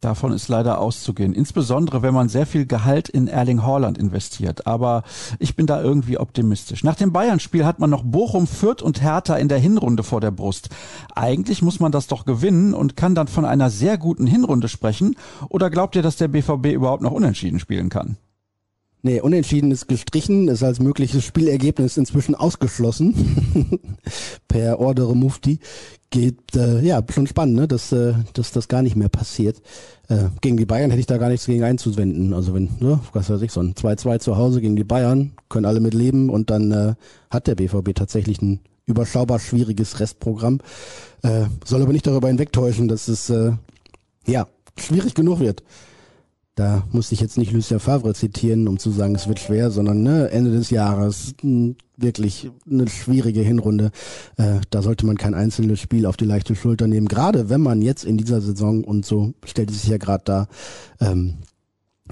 [0.00, 1.32] Davon ist leider auszugehen.
[1.32, 4.64] Insbesondere, wenn man sehr viel Gehalt in Erling Haaland investiert.
[4.64, 5.02] Aber
[5.40, 6.84] ich bin da irgendwie optimistisch.
[6.84, 10.30] Nach dem Bayern-Spiel hat man noch Bochum, Fürth und Hertha in der Hinrunde vor der
[10.30, 10.68] Brust.
[11.16, 15.16] Eigentlich muss man das doch gewinnen und kann dann von einer sehr guten Hinrunde sprechen.
[15.48, 18.18] Oder glaubt ihr, dass der BVB überhaupt noch unentschieden spielen kann?
[19.02, 23.78] Nee, unentschieden ist gestrichen, ist als mögliches Spielergebnis inzwischen ausgeschlossen.
[24.48, 25.60] per Ordere Mufti.
[26.10, 27.68] Geht, äh, ja, schon spannend, ne?
[27.68, 29.60] dass, äh, dass das gar nicht mehr passiert.
[30.08, 32.32] Äh, gegen die Bayern hätte ich da gar nichts gegen einzuwenden.
[32.32, 35.66] Also wenn, ne, was weiß ich, so ein 2-2 zu Hause gegen die Bayern, können
[35.66, 36.94] alle mit leben und dann äh,
[37.30, 40.60] hat der BVB tatsächlich ein überschaubar schwieriges Restprogramm.
[41.22, 43.52] Äh, soll aber nicht darüber hinwegtäuschen, dass es äh,
[44.26, 45.62] ja schwierig genug wird.
[46.58, 50.02] Da musste ich jetzt nicht Lucien Favre zitieren, um zu sagen, es wird schwer, sondern
[50.02, 51.36] ne, Ende des Jahres
[51.96, 53.92] wirklich eine schwierige Hinrunde.
[54.38, 57.06] Äh, da sollte man kein einzelnes Spiel auf die leichte Schulter nehmen.
[57.06, 60.48] Gerade wenn man jetzt in dieser Saison und so stellt es sich ja gerade da
[60.98, 61.36] ähm,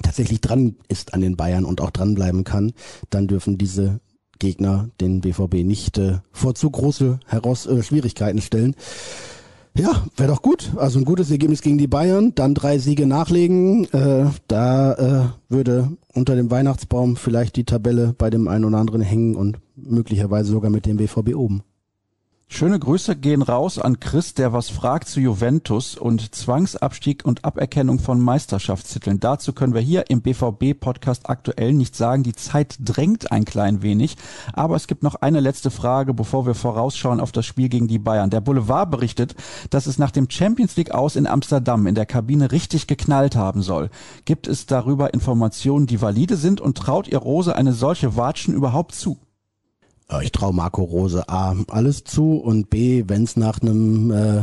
[0.01, 2.73] tatsächlich dran ist an den Bayern und auch dranbleiben kann,
[3.11, 3.99] dann dürfen diese
[4.39, 8.77] Gegner den BVB nicht äh, vor zu große Heraus äh, Schwierigkeiten stellen.
[9.79, 10.73] Ja, wäre doch gut.
[10.77, 13.85] Also ein gutes Ergebnis gegen die Bayern, dann drei Siege nachlegen.
[13.93, 19.03] Äh, da äh, würde unter dem Weihnachtsbaum vielleicht die Tabelle bei dem einen oder anderen
[19.03, 21.63] hängen und möglicherweise sogar mit dem BVB oben.
[22.49, 27.99] Schöne Grüße gehen raus an Chris, der was fragt zu Juventus und Zwangsabstieg und Aberkennung
[27.99, 29.21] von Meisterschaftstiteln.
[29.21, 32.23] Dazu können wir hier im BVB-Podcast aktuell nicht sagen.
[32.23, 34.17] Die Zeit drängt ein klein wenig.
[34.55, 37.99] Aber es gibt noch eine letzte Frage, bevor wir vorausschauen auf das Spiel gegen die
[37.99, 38.31] Bayern.
[38.31, 39.35] Der Boulevard berichtet,
[39.69, 43.61] dass es nach dem Champions League aus in Amsterdam in der Kabine richtig geknallt haben
[43.61, 43.91] soll.
[44.25, 48.95] Gibt es darüber Informationen, die valide sind und traut ihr Rose eine solche Watschen überhaupt
[48.95, 49.19] zu?
[50.23, 54.43] Ich traue Marco Rose A alles zu und B, wenn es nach einem äh,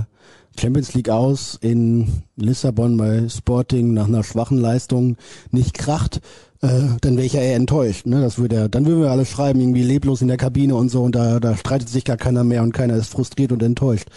[0.59, 5.15] Champions League aus in Lissabon bei Sporting nach einer schwachen Leistung
[5.51, 6.21] nicht kracht,
[6.61, 6.67] äh,
[7.01, 8.05] dann wäre ich ja eher enttäuscht.
[8.05, 8.21] Ne?
[8.21, 11.15] Das würde, dann würden wir alle schreiben, irgendwie leblos in der Kabine und so und
[11.15, 14.09] da, da streitet sich gar keiner mehr und keiner ist frustriert und enttäuscht.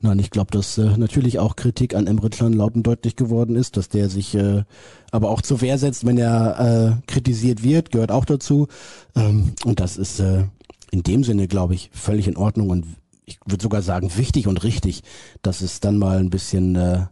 [0.00, 3.56] Nein, ich glaube, dass äh, natürlich auch Kritik an Emre Can laut und deutlich geworden
[3.56, 4.64] ist, dass der sich äh,
[5.10, 8.68] aber auch zur Wehr setzt, wenn er äh, kritisiert wird, gehört auch dazu.
[9.16, 10.44] Ähm, und das ist äh,
[10.90, 12.86] in dem Sinne, glaube ich, völlig in Ordnung und
[13.24, 15.02] ich würde sogar sagen wichtig und richtig,
[15.42, 17.06] dass es dann mal ein bisschen äh,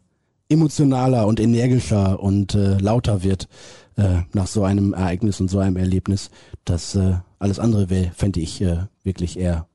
[0.48, 3.48] emotionaler und energischer und äh, lauter wird
[3.96, 6.30] äh, nach so einem Ereignis und so einem Erlebnis.
[6.64, 9.68] Das äh, alles andere fände ich äh, wirklich eher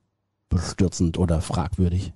[0.48, 2.12] bestürzend oder fragwürdig.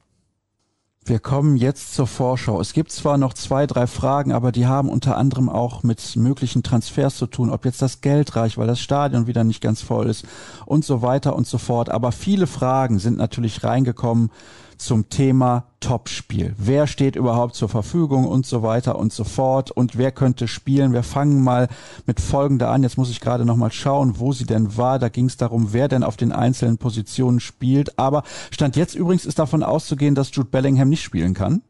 [1.05, 2.61] Wir kommen jetzt zur Vorschau.
[2.61, 6.63] Es gibt zwar noch zwei, drei Fragen, aber die haben unter anderem auch mit möglichen
[6.63, 10.09] Transfers zu tun, ob jetzt das Geld reicht, weil das Stadion wieder nicht ganz voll
[10.09, 10.27] ist
[10.67, 11.89] und so weiter und so fort.
[11.89, 14.31] Aber viele Fragen sind natürlich reingekommen
[14.79, 16.55] zum Thema Topspiel.
[16.57, 20.93] Wer steht überhaupt zur Verfügung und so weiter und so fort und wer könnte spielen?
[20.93, 21.69] Wir fangen mal
[22.07, 22.83] mit folgender an.
[22.83, 24.99] Jetzt muss ich gerade noch mal schauen, wo sie denn war.
[24.99, 27.99] Da ging es darum, wer denn auf den einzelnen Positionen spielt.
[27.99, 31.63] Aber Stand jetzt übrigens ist davon auszugehen, dass Jude Bellingham nicht spielen kann.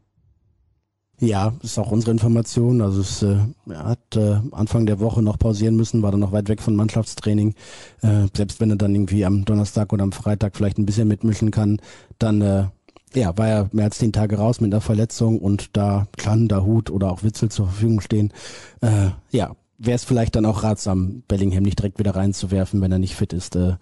[1.20, 2.80] Ja, ist auch unsere Information.
[2.80, 3.38] Also es äh,
[3.74, 7.54] hat äh, Anfang der Woche noch pausieren müssen, war dann noch weit weg von Mannschaftstraining.
[8.02, 11.50] Äh, selbst wenn er dann irgendwie am Donnerstag oder am Freitag vielleicht ein bisschen mitmischen
[11.50, 11.80] kann,
[12.20, 12.66] dann äh,
[13.14, 16.90] ja, war er mehr als zehn Tage raus mit einer Verletzung und da Chan, Hut
[16.90, 18.32] oder auch Witzel zur Verfügung stehen,
[18.80, 22.98] äh, ja, wäre es vielleicht dann auch ratsam, Bellingham nicht direkt wieder reinzuwerfen, wenn er
[22.98, 23.56] nicht fit ist.
[23.56, 23.76] Äh,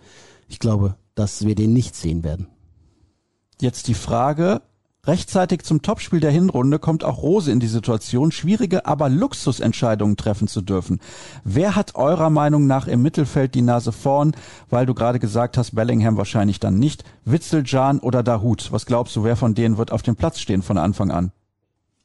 [0.49, 2.49] ich glaube, dass wir den nicht sehen werden.
[3.61, 4.61] Jetzt die Frage,
[5.07, 10.49] Rechtzeitig zum Topspiel der Hinrunde kommt auch Rose in die Situation, schwierige, aber Luxusentscheidungen treffen
[10.49, 11.01] zu dürfen.
[11.45, 14.33] Wer hat eurer Meinung nach im Mittelfeld die Nase vorn?
[14.69, 17.05] Weil du gerade gesagt hast, Bellingham wahrscheinlich dann nicht.
[17.25, 18.73] Witzel, Jan oder Dahut?
[18.73, 21.31] Was glaubst du, wer von denen wird auf dem Platz stehen von Anfang an?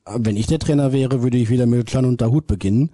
[0.05, 2.91] Wenn ich der Trainer wäre, würde ich wieder mit Jan und Dahut beginnen.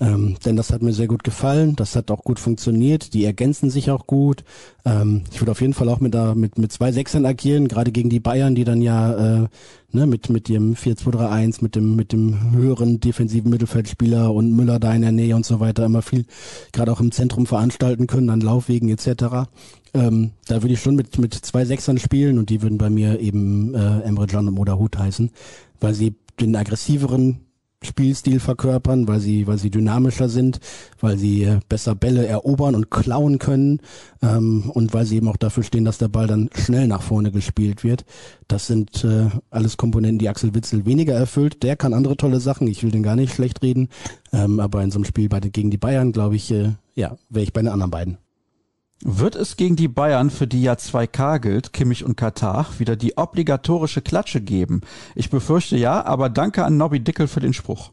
[0.00, 3.70] Ähm, denn das hat mir sehr gut gefallen, das hat auch gut funktioniert, die ergänzen
[3.70, 4.44] sich auch gut.
[4.84, 8.10] Ähm, ich würde auf jeden Fall auch mit, mit, mit zwei Sechsern agieren, gerade gegen
[8.10, 9.48] die Bayern, die dann ja äh,
[9.92, 14.92] ne, mit, mit dem 4-2-3-1, mit dem, mit dem höheren defensiven Mittelfeldspieler und Müller da
[14.92, 16.26] in der Nähe und so weiter immer viel,
[16.72, 19.48] gerade auch im Zentrum veranstalten können, an Laufwegen etc.
[19.94, 23.18] Ähm, da würde ich schon mit, mit zwei Sechsern spielen und die würden bei mir
[23.18, 25.30] eben äh, Emre Can und Moda Hut heißen,
[25.80, 27.45] weil sie den aggressiveren
[27.86, 30.60] Spielstil verkörpern, weil sie, weil sie dynamischer sind,
[31.00, 33.80] weil sie äh, besser Bälle erobern und klauen können
[34.22, 37.30] ähm, und weil sie eben auch dafür stehen, dass der Ball dann schnell nach vorne
[37.30, 38.04] gespielt wird.
[38.48, 41.62] Das sind äh, alles Komponenten, die Axel Witzel weniger erfüllt.
[41.62, 42.68] Der kann andere tolle Sachen.
[42.68, 43.88] Ich will den gar nicht schlecht reden,
[44.32, 47.44] ähm, aber in so einem Spiel bei, gegen die Bayern, glaube ich, äh, ja, wäre
[47.44, 48.18] ich bei den anderen beiden.
[49.02, 53.16] Wird es gegen die Bayern, für die ja 2K gilt, Kimmich und Katar, wieder die
[53.18, 54.80] obligatorische Klatsche geben?
[55.14, 57.92] Ich befürchte ja, aber danke an Nobby Dickel für den Spruch.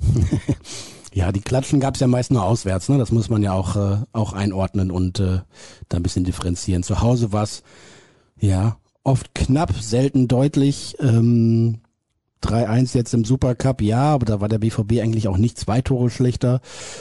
[1.12, 2.96] ja, die Klatschen gab es ja meist nur auswärts, ne?
[2.96, 5.40] Das muss man ja auch, äh, auch einordnen und äh,
[5.88, 6.82] da ein bisschen differenzieren.
[6.82, 7.46] Zu Hause war
[8.38, 10.96] ja oft knapp, selten deutlich.
[10.98, 11.80] Ähm,
[12.46, 16.10] 3-1 jetzt im Supercup, ja, aber da war der BVB eigentlich auch nicht zwei Tore
[16.10, 16.60] schlechter.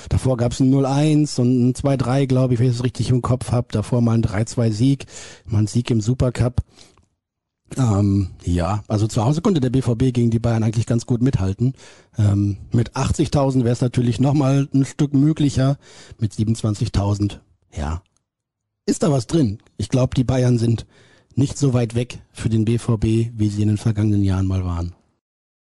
[0.09, 3.21] Davor gab es ein 0-1 und ein 2-3, glaube ich, wenn ich es richtig im
[3.21, 3.67] Kopf habe.
[3.71, 5.05] Davor mal ein 3-2-Sieg,
[5.45, 6.61] mal ein Sieg im Supercup.
[7.77, 11.73] Ähm, ja, also zu Hause konnte der BVB gegen die Bayern eigentlich ganz gut mithalten.
[12.17, 15.77] Ähm, mit 80.000 wäre es natürlich nochmal ein Stück möglicher.
[16.19, 17.39] Mit 27.000,
[17.75, 18.01] ja,
[18.85, 19.59] ist da was drin.
[19.77, 20.85] Ich glaube, die Bayern sind
[21.33, 24.93] nicht so weit weg für den BVB, wie sie in den vergangenen Jahren mal waren.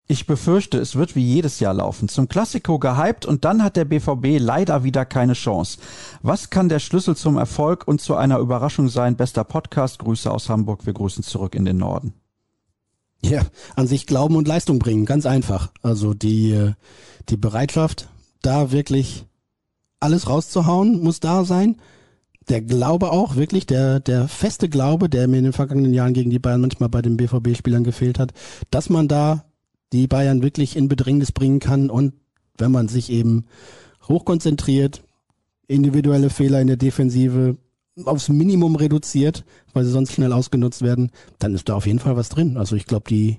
[0.05, 2.09] Ich befürchte, es wird wie jedes Jahr laufen.
[2.09, 5.77] Zum Klassiko gehypt und dann hat der BVB leider wieder keine Chance.
[6.21, 9.15] Was kann der Schlüssel zum Erfolg und zu einer Überraschung sein?
[9.15, 12.13] Bester Podcast, Grüße aus Hamburg, wir grüßen zurück in den Norden.
[13.21, 13.43] Ja,
[13.77, 15.71] an sich Glauben und Leistung bringen, ganz einfach.
[15.81, 16.73] Also die, äh,
[17.29, 18.09] die Bereitschaft,
[18.41, 19.25] da wirklich
[20.01, 21.77] alles rauszuhauen, muss da sein.
[22.49, 26.29] Der Glaube auch, wirklich, der, der feste Glaube, der mir in den vergangenen Jahren gegen
[26.29, 28.33] die Bayern manchmal bei den BVB-Spielern gefehlt hat,
[28.69, 29.45] dass man da
[29.93, 32.13] die Bayern wirklich in Bedrängnis bringen kann und
[32.57, 33.45] wenn man sich eben
[34.07, 35.03] hochkonzentriert,
[35.67, 37.57] individuelle Fehler in der Defensive
[38.05, 42.17] aufs Minimum reduziert, weil sie sonst schnell ausgenutzt werden, dann ist da auf jeden Fall
[42.17, 42.57] was drin.
[42.57, 43.37] Also ich glaube, die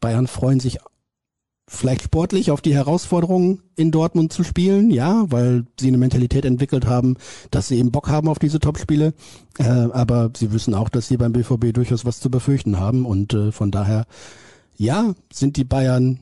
[0.00, 0.78] Bayern freuen sich
[1.68, 6.86] vielleicht sportlich auf die Herausforderungen in Dortmund zu spielen, ja, weil sie eine Mentalität entwickelt
[6.86, 7.16] haben,
[7.50, 9.14] dass sie eben Bock haben auf diese Topspiele.
[9.58, 13.32] Äh, aber sie wissen auch, dass sie beim BVB durchaus was zu befürchten haben und
[13.32, 14.06] äh, von daher,
[14.76, 16.20] ja, sind die Bayern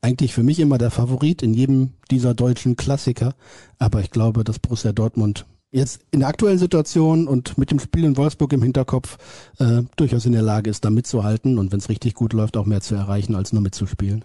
[0.00, 3.34] eigentlich für mich immer der Favorit in jedem dieser deutschen Klassiker.
[3.78, 8.04] Aber ich glaube, dass Borussia Dortmund jetzt in der aktuellen Situation und mit dem Spiel
[8.04, 9.16] in Wolfsburg im Hinterkopf
[9.58, 12.66] äh, durchaus in der Lage ist, da mitzuhalten und wenn es richtig gut läuft, auch
[12.66, 14.24] mehr zu erreichen, als nur mitzuspielen.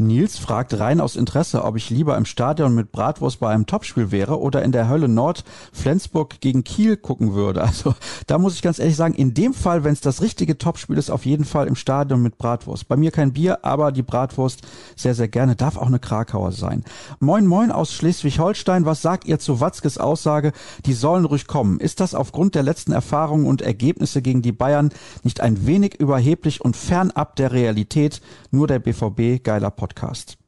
[0.00, 4.10] Nils fragt rein aus Interesse, ob ich lieber im Stadion mit Bratwurst bei einem Topspiel
[4.10, 5.44] wäre oder in der Hölle Nord
[5.74, 7.60] Flensburg gegen Kiel gucken würde.
[7.70, 7.94] Also
[8.26, 11.10] da muss ich ganz ehrlich sagen, in dem Fall, wenn es das richtige Topspiel ist,
[11.10, 12.88] auf jeden Fall im Stadion mit Bratwurst.
[12.88, 14.62] Bei mir kein Bier, aber die Bratwurst
[14.96, 15.54] sehr, sehr gerne.
[15.54, 16.82] Darf auch eine Krakauer sein.
[17.20, 18.86] Moin Moin aus Schleswig-Holstein.
[18.86, 20.52] Was sagt ihr zu Watzkes Aussage,
[20.84, 21.78] die sollen ruhig kommen?
[21.78, 24.90] Ist das aufgrund der letzten Erfahrungen und Ergebnisse gegen die Bayern
[25.22, 28.20] nicht ein wenig überheblich und fernab der Realität?
[28.50, 29.89] Nur der BVB, geiler Podcast.
[29.90, 30.38] Podcast.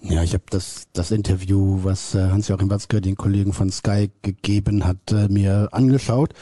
[0.00, 4.84] Ja, ich habe das, das Interview, was äh, Hans-Joachim Watzke den Kollegen von Sky gegeben
[4.84, 6.32] hat, äh, mir angeschaut.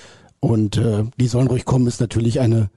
[0.41, 2.68] Und äh, die sollen ruhig kommen, ist natürlich eine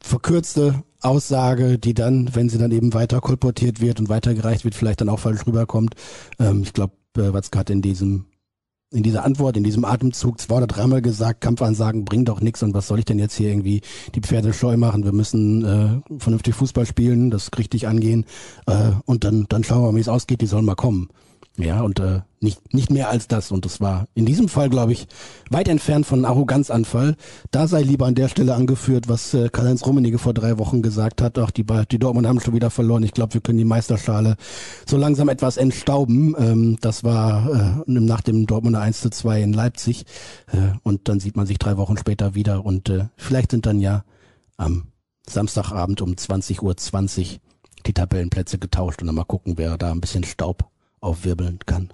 [0.00, 5.02] verkürzte Aussage, die dann, wenn sie dann eben weiter kolportiert wird und weitergereicht wird, vielleicht
[5.02, 5.94] dann auch falsch rüberkommt.
[6.38, 8.24] Ähm, ich glaube, äh, Watzke hat in diesem
[8.90, 12.72] in dieser Antwort, in diesem Atemzug zwei oder dreimal gesagt, Kampfansagen bringen doch nichts und
[12.72, 13.82] was soll ich denn jetzt hier irgendwie
[14.14, 15.04] die Pferde scheu machen?
[15.04, 18.24] Wir müssen äh, vernünftig Fußball spielen, das richtig angehen
[18.66, 21.08] äh, und dann, dann schauen wir, wie es ausgeht, die sollen mal kommen.
[21.58, 23.50] Ja, und äh, nicht, nicht mehr als das.
[23.50, 25.08] Und das war in diesem Fall, glaube ich,
[25.50, 27.16] weit entfernt von Arroganzanfall.
[27.50, 31.20] Da sei lieber an der Stelle angeführt, was äh, Karl-Heinz Rummenigge vor drei Wochen gesagt
[31.20, 31.36] hat.
[31.36, 33.02] Ach, die, die Dortmund haben schon wieder verloren.
[33.02, 34.36] Ich glaube, wir können die Meisterschale
[34.86, 36.36] so langsam etwas entstauben.
[36.38, 40.04] Ähm, das war äh, nach dem Dortmunder 1 zu 2 in Leipzig.
[40.52, 42.64] Äh, und dann sieht man sich drei Wochen später wieder.
[42.64, 44.04] Und äh, vielleicht sind dann ja
[44.58, 44.92] am
[45.28, 47.40] Samstagabend um 20.20 Uhr 20
[47.84, 51.92] die Tabellenplätze getauscht und dann mal gucken, wer da ein bisschen Staub aufwirbeln kann.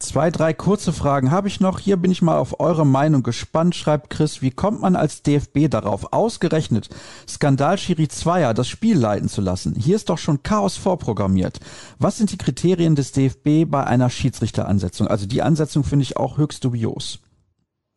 [0.00, 1.78] Zwei, drei kurze Fragen habe ich noch.
[1.78, 4.42] Hier bin ich mal auf eure Meinung gespannt, schreibt Chris.
[4.42, 6.90] Wie kommt man als DFB darauf, ausgerechnet
[7.28, 9.76] Skandalschiri Zweier das Spiel leiten zu lassen?
[9.76, 11.60] Hier ist doch schon Chaos vorprogrammiert.
[11.98, 15.06] Was sind die Kriterien des DFB bei einer Schiedsrichteransetzung?
[15.06, 17.20] Also die Ansetzung finde ich auch höchst dubios.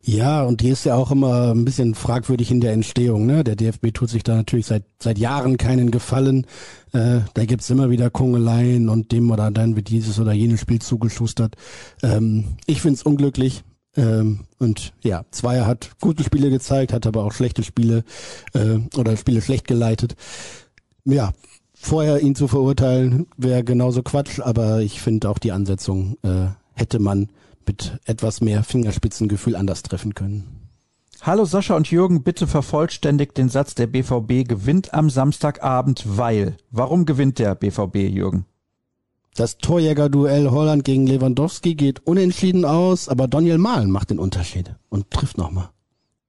[0.02, 3.26] Ja, und die ist ja auch immer ein bisschen fragwürdig in der Entstehung.
[3.26, 3.44] Ne?
[3.44, 6.46] Der DFB tut sich da natürlich seit seit Jahren keinen Gefallen.
[6.92, 10.80] Äh, da gibt's immer wieder Kongeleien und dem oder dann wird dieses oder jenes Spiel
[10.80, 11.54] zugeschustert.
[12.02, 13.62] Ähm, ich find's unglücklich.
[13.94, 18.04] Ähm, und ja, Zweier hat gute Spiele gezeigt, hat aber auch schlechte Spiele
[18.54, 20.16] äh, oder Spiele schlecht geleitet.
[21.04, 21.32] Ja,
[21.74, 27.00] vorher ihn zu verurteilen wäre genauso Quatsch, aber ich finde auch die Ansetzung äh, hätte
[27.00, 27.28] man
[27.66, 30.68] mit etwas mehr Fingerspitzengefühl anders treffen können.
[31.22, 36.56] Hallo Sascha und Jürgen, bitte vervollständigt den Satz, der BVB gewinnt am Samstagabend, weil.
[36.70, 38.46] Warum gewinnt der BVB, Jürgen?
[39.34, 45.10] Das Torjäger-Duell Holland gegen Lewandowski geht unentschieden aus, aber Daniel Mahlen macht den Unterschied und
[45.10, 45.68] trifft nochmal.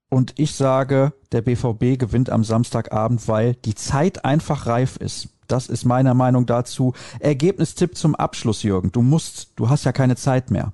[0.09, 5.29] Und ich sage, der BVB gewinnt am Samstagabend, weil die Zeit einfach reif ist.
[5.47, 6.93] Das ist meiner Meinung dazu.
[7.19, 8.91] Ergebnistipp zum Abschluss, Jürgen.
[8.91, 10.73] Du musst, du hast ja keine Zeit mehr.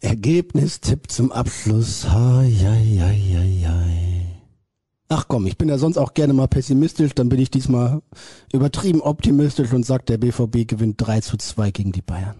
[0.00, 2.08] Ergebnistipp zum Abschluss.
[2.08, 4.26] Hai, hai, hai, hai,
[5.08, 8.02] Ach komm, ich bin ja sonst auch gerne mal pessimistisch, dann bin ich diesmal
[8.52, 12.36] übertrieben optimistisch und sag, der BVB gewinnt 3 zu 2 gegen die Bayern.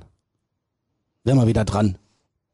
[1.23, 1.97] Wären wir wieder dran.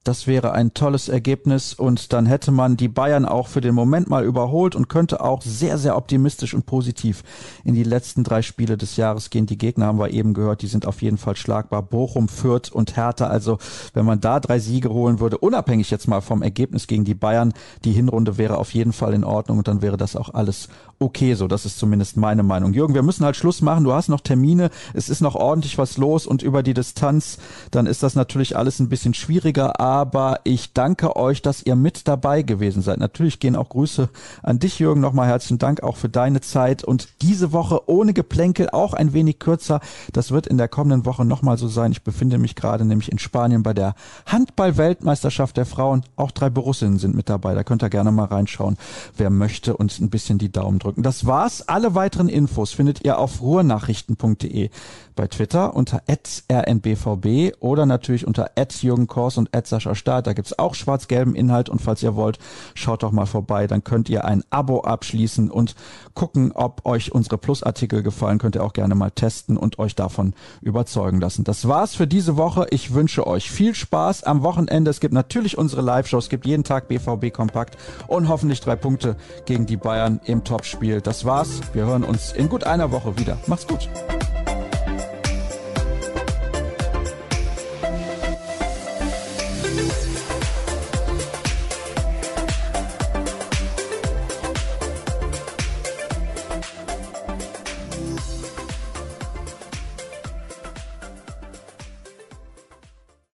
[0.05, 4.11] Das wäre ein tolles Ergebnis und dann hätte man die Bayern auch für den Moment
[4.11, 7.23] mal überholt und könnte auch sehr, sehr optimistisch und positiv
[7.63, 9.47] in die letzten drei Spiele des Jahres gehen.
[9.47, 11.83] Die Gegner haben wir eben gehört, die sind auf jeden Fall schlagbar.
[11.83, 13.29] Bochum, Fürth und Hertha.
[13.29, 13.59] Also
[13.95, 17.55] wenn man da drei Siege holen würde, unabhängig jetzt mal vom Ergebnis gegen die Bayern,
[17.85, 21.35] die Hinrunde wäre auf jeden Fall in Ordnung und dann wäre das auch alles okay
[21.35, 21.47] so.
[21.47, 22.73] Das ist zumindest meine Meinung.
[22.73, 23.85] Jürgen, wir müssen halt Schluss machen.
[23.85, 24.71] Du hast noch Termine.
[24.95, 27.39] Es ist noch ordentlich was los und über die Distanz,
[27.71, 32.09] dann ist das natürlich alles ein bisschen schwieriger aber ich danke euch, dass ihr mit
[32.09, 32.99] dabei gewesen seid.
[32.99, 34.09] Natürlich gehen auch Grüße
[34.43, 38.71] an dich, Jürgen, nochmal herzlichen Dank auch für deine Zeit und diese Woche ohne Geplänkel
[38.71, 39.81] auch ein wenig kürzer.
[40.15, 41.93] Das wird in der kommenden Woche nochmal so sein.
[41.93, 46.05] Ich befinde mich gerade nämlich in Spanien bei der Handball-Weltmeisterschaft der Frauen.
[46.17, 47.55] Auch drei Borussinnen sind mit dabei.
[47.55, 48.79] Da könnt ihr gerne mal reinschauen,
[49.19, 51.03] wer möchte und ein bisschen die Daumen drücken.
[51.03, 51.69] Das war's.
[51.69, 54.71] Alle weiteren Infos findet ihr auf ruhrnachrichten.de
[55.15, 58.51] bei Twitter unter rnbvb oder natürlich unter
[58.81, 60.27] Jürgen und Sascha Staat.
[60.27, 62.39] Da gibt's auch schwarz-gelben Inhalt und falls ihr wollt,
[62.75, 63.67] schaut doch mal vorbei.
[63.67, 65.75] Dann könnt ihr ein Abo abschließen und
[66.15, 68.39] gucken, ob euch unsere Plusartikel gefallen.
[68.39, 71.45] Könnt ihr auch gerne mal testen und euch davon überzeugen lassen.
[71.45, 72.67] Das war's für diese Woche.
[72.71, 74.91] Ich wünsche euch viel Spaß am Wochenende.
[74.91, 76.25] Es gibt natürlich unsere Live-Shows.
[76.25, 81.01] Es gibt jeden Tag BVB Kompakt und hoffentlich drei Punkte gegen die Bayern im Topspiel.
[81.01, 81.61] Das war's.
[81.73, 83.39] Wir hören uns in gut einer Woche wieder.
[83.47, 83.89] Macht's gut.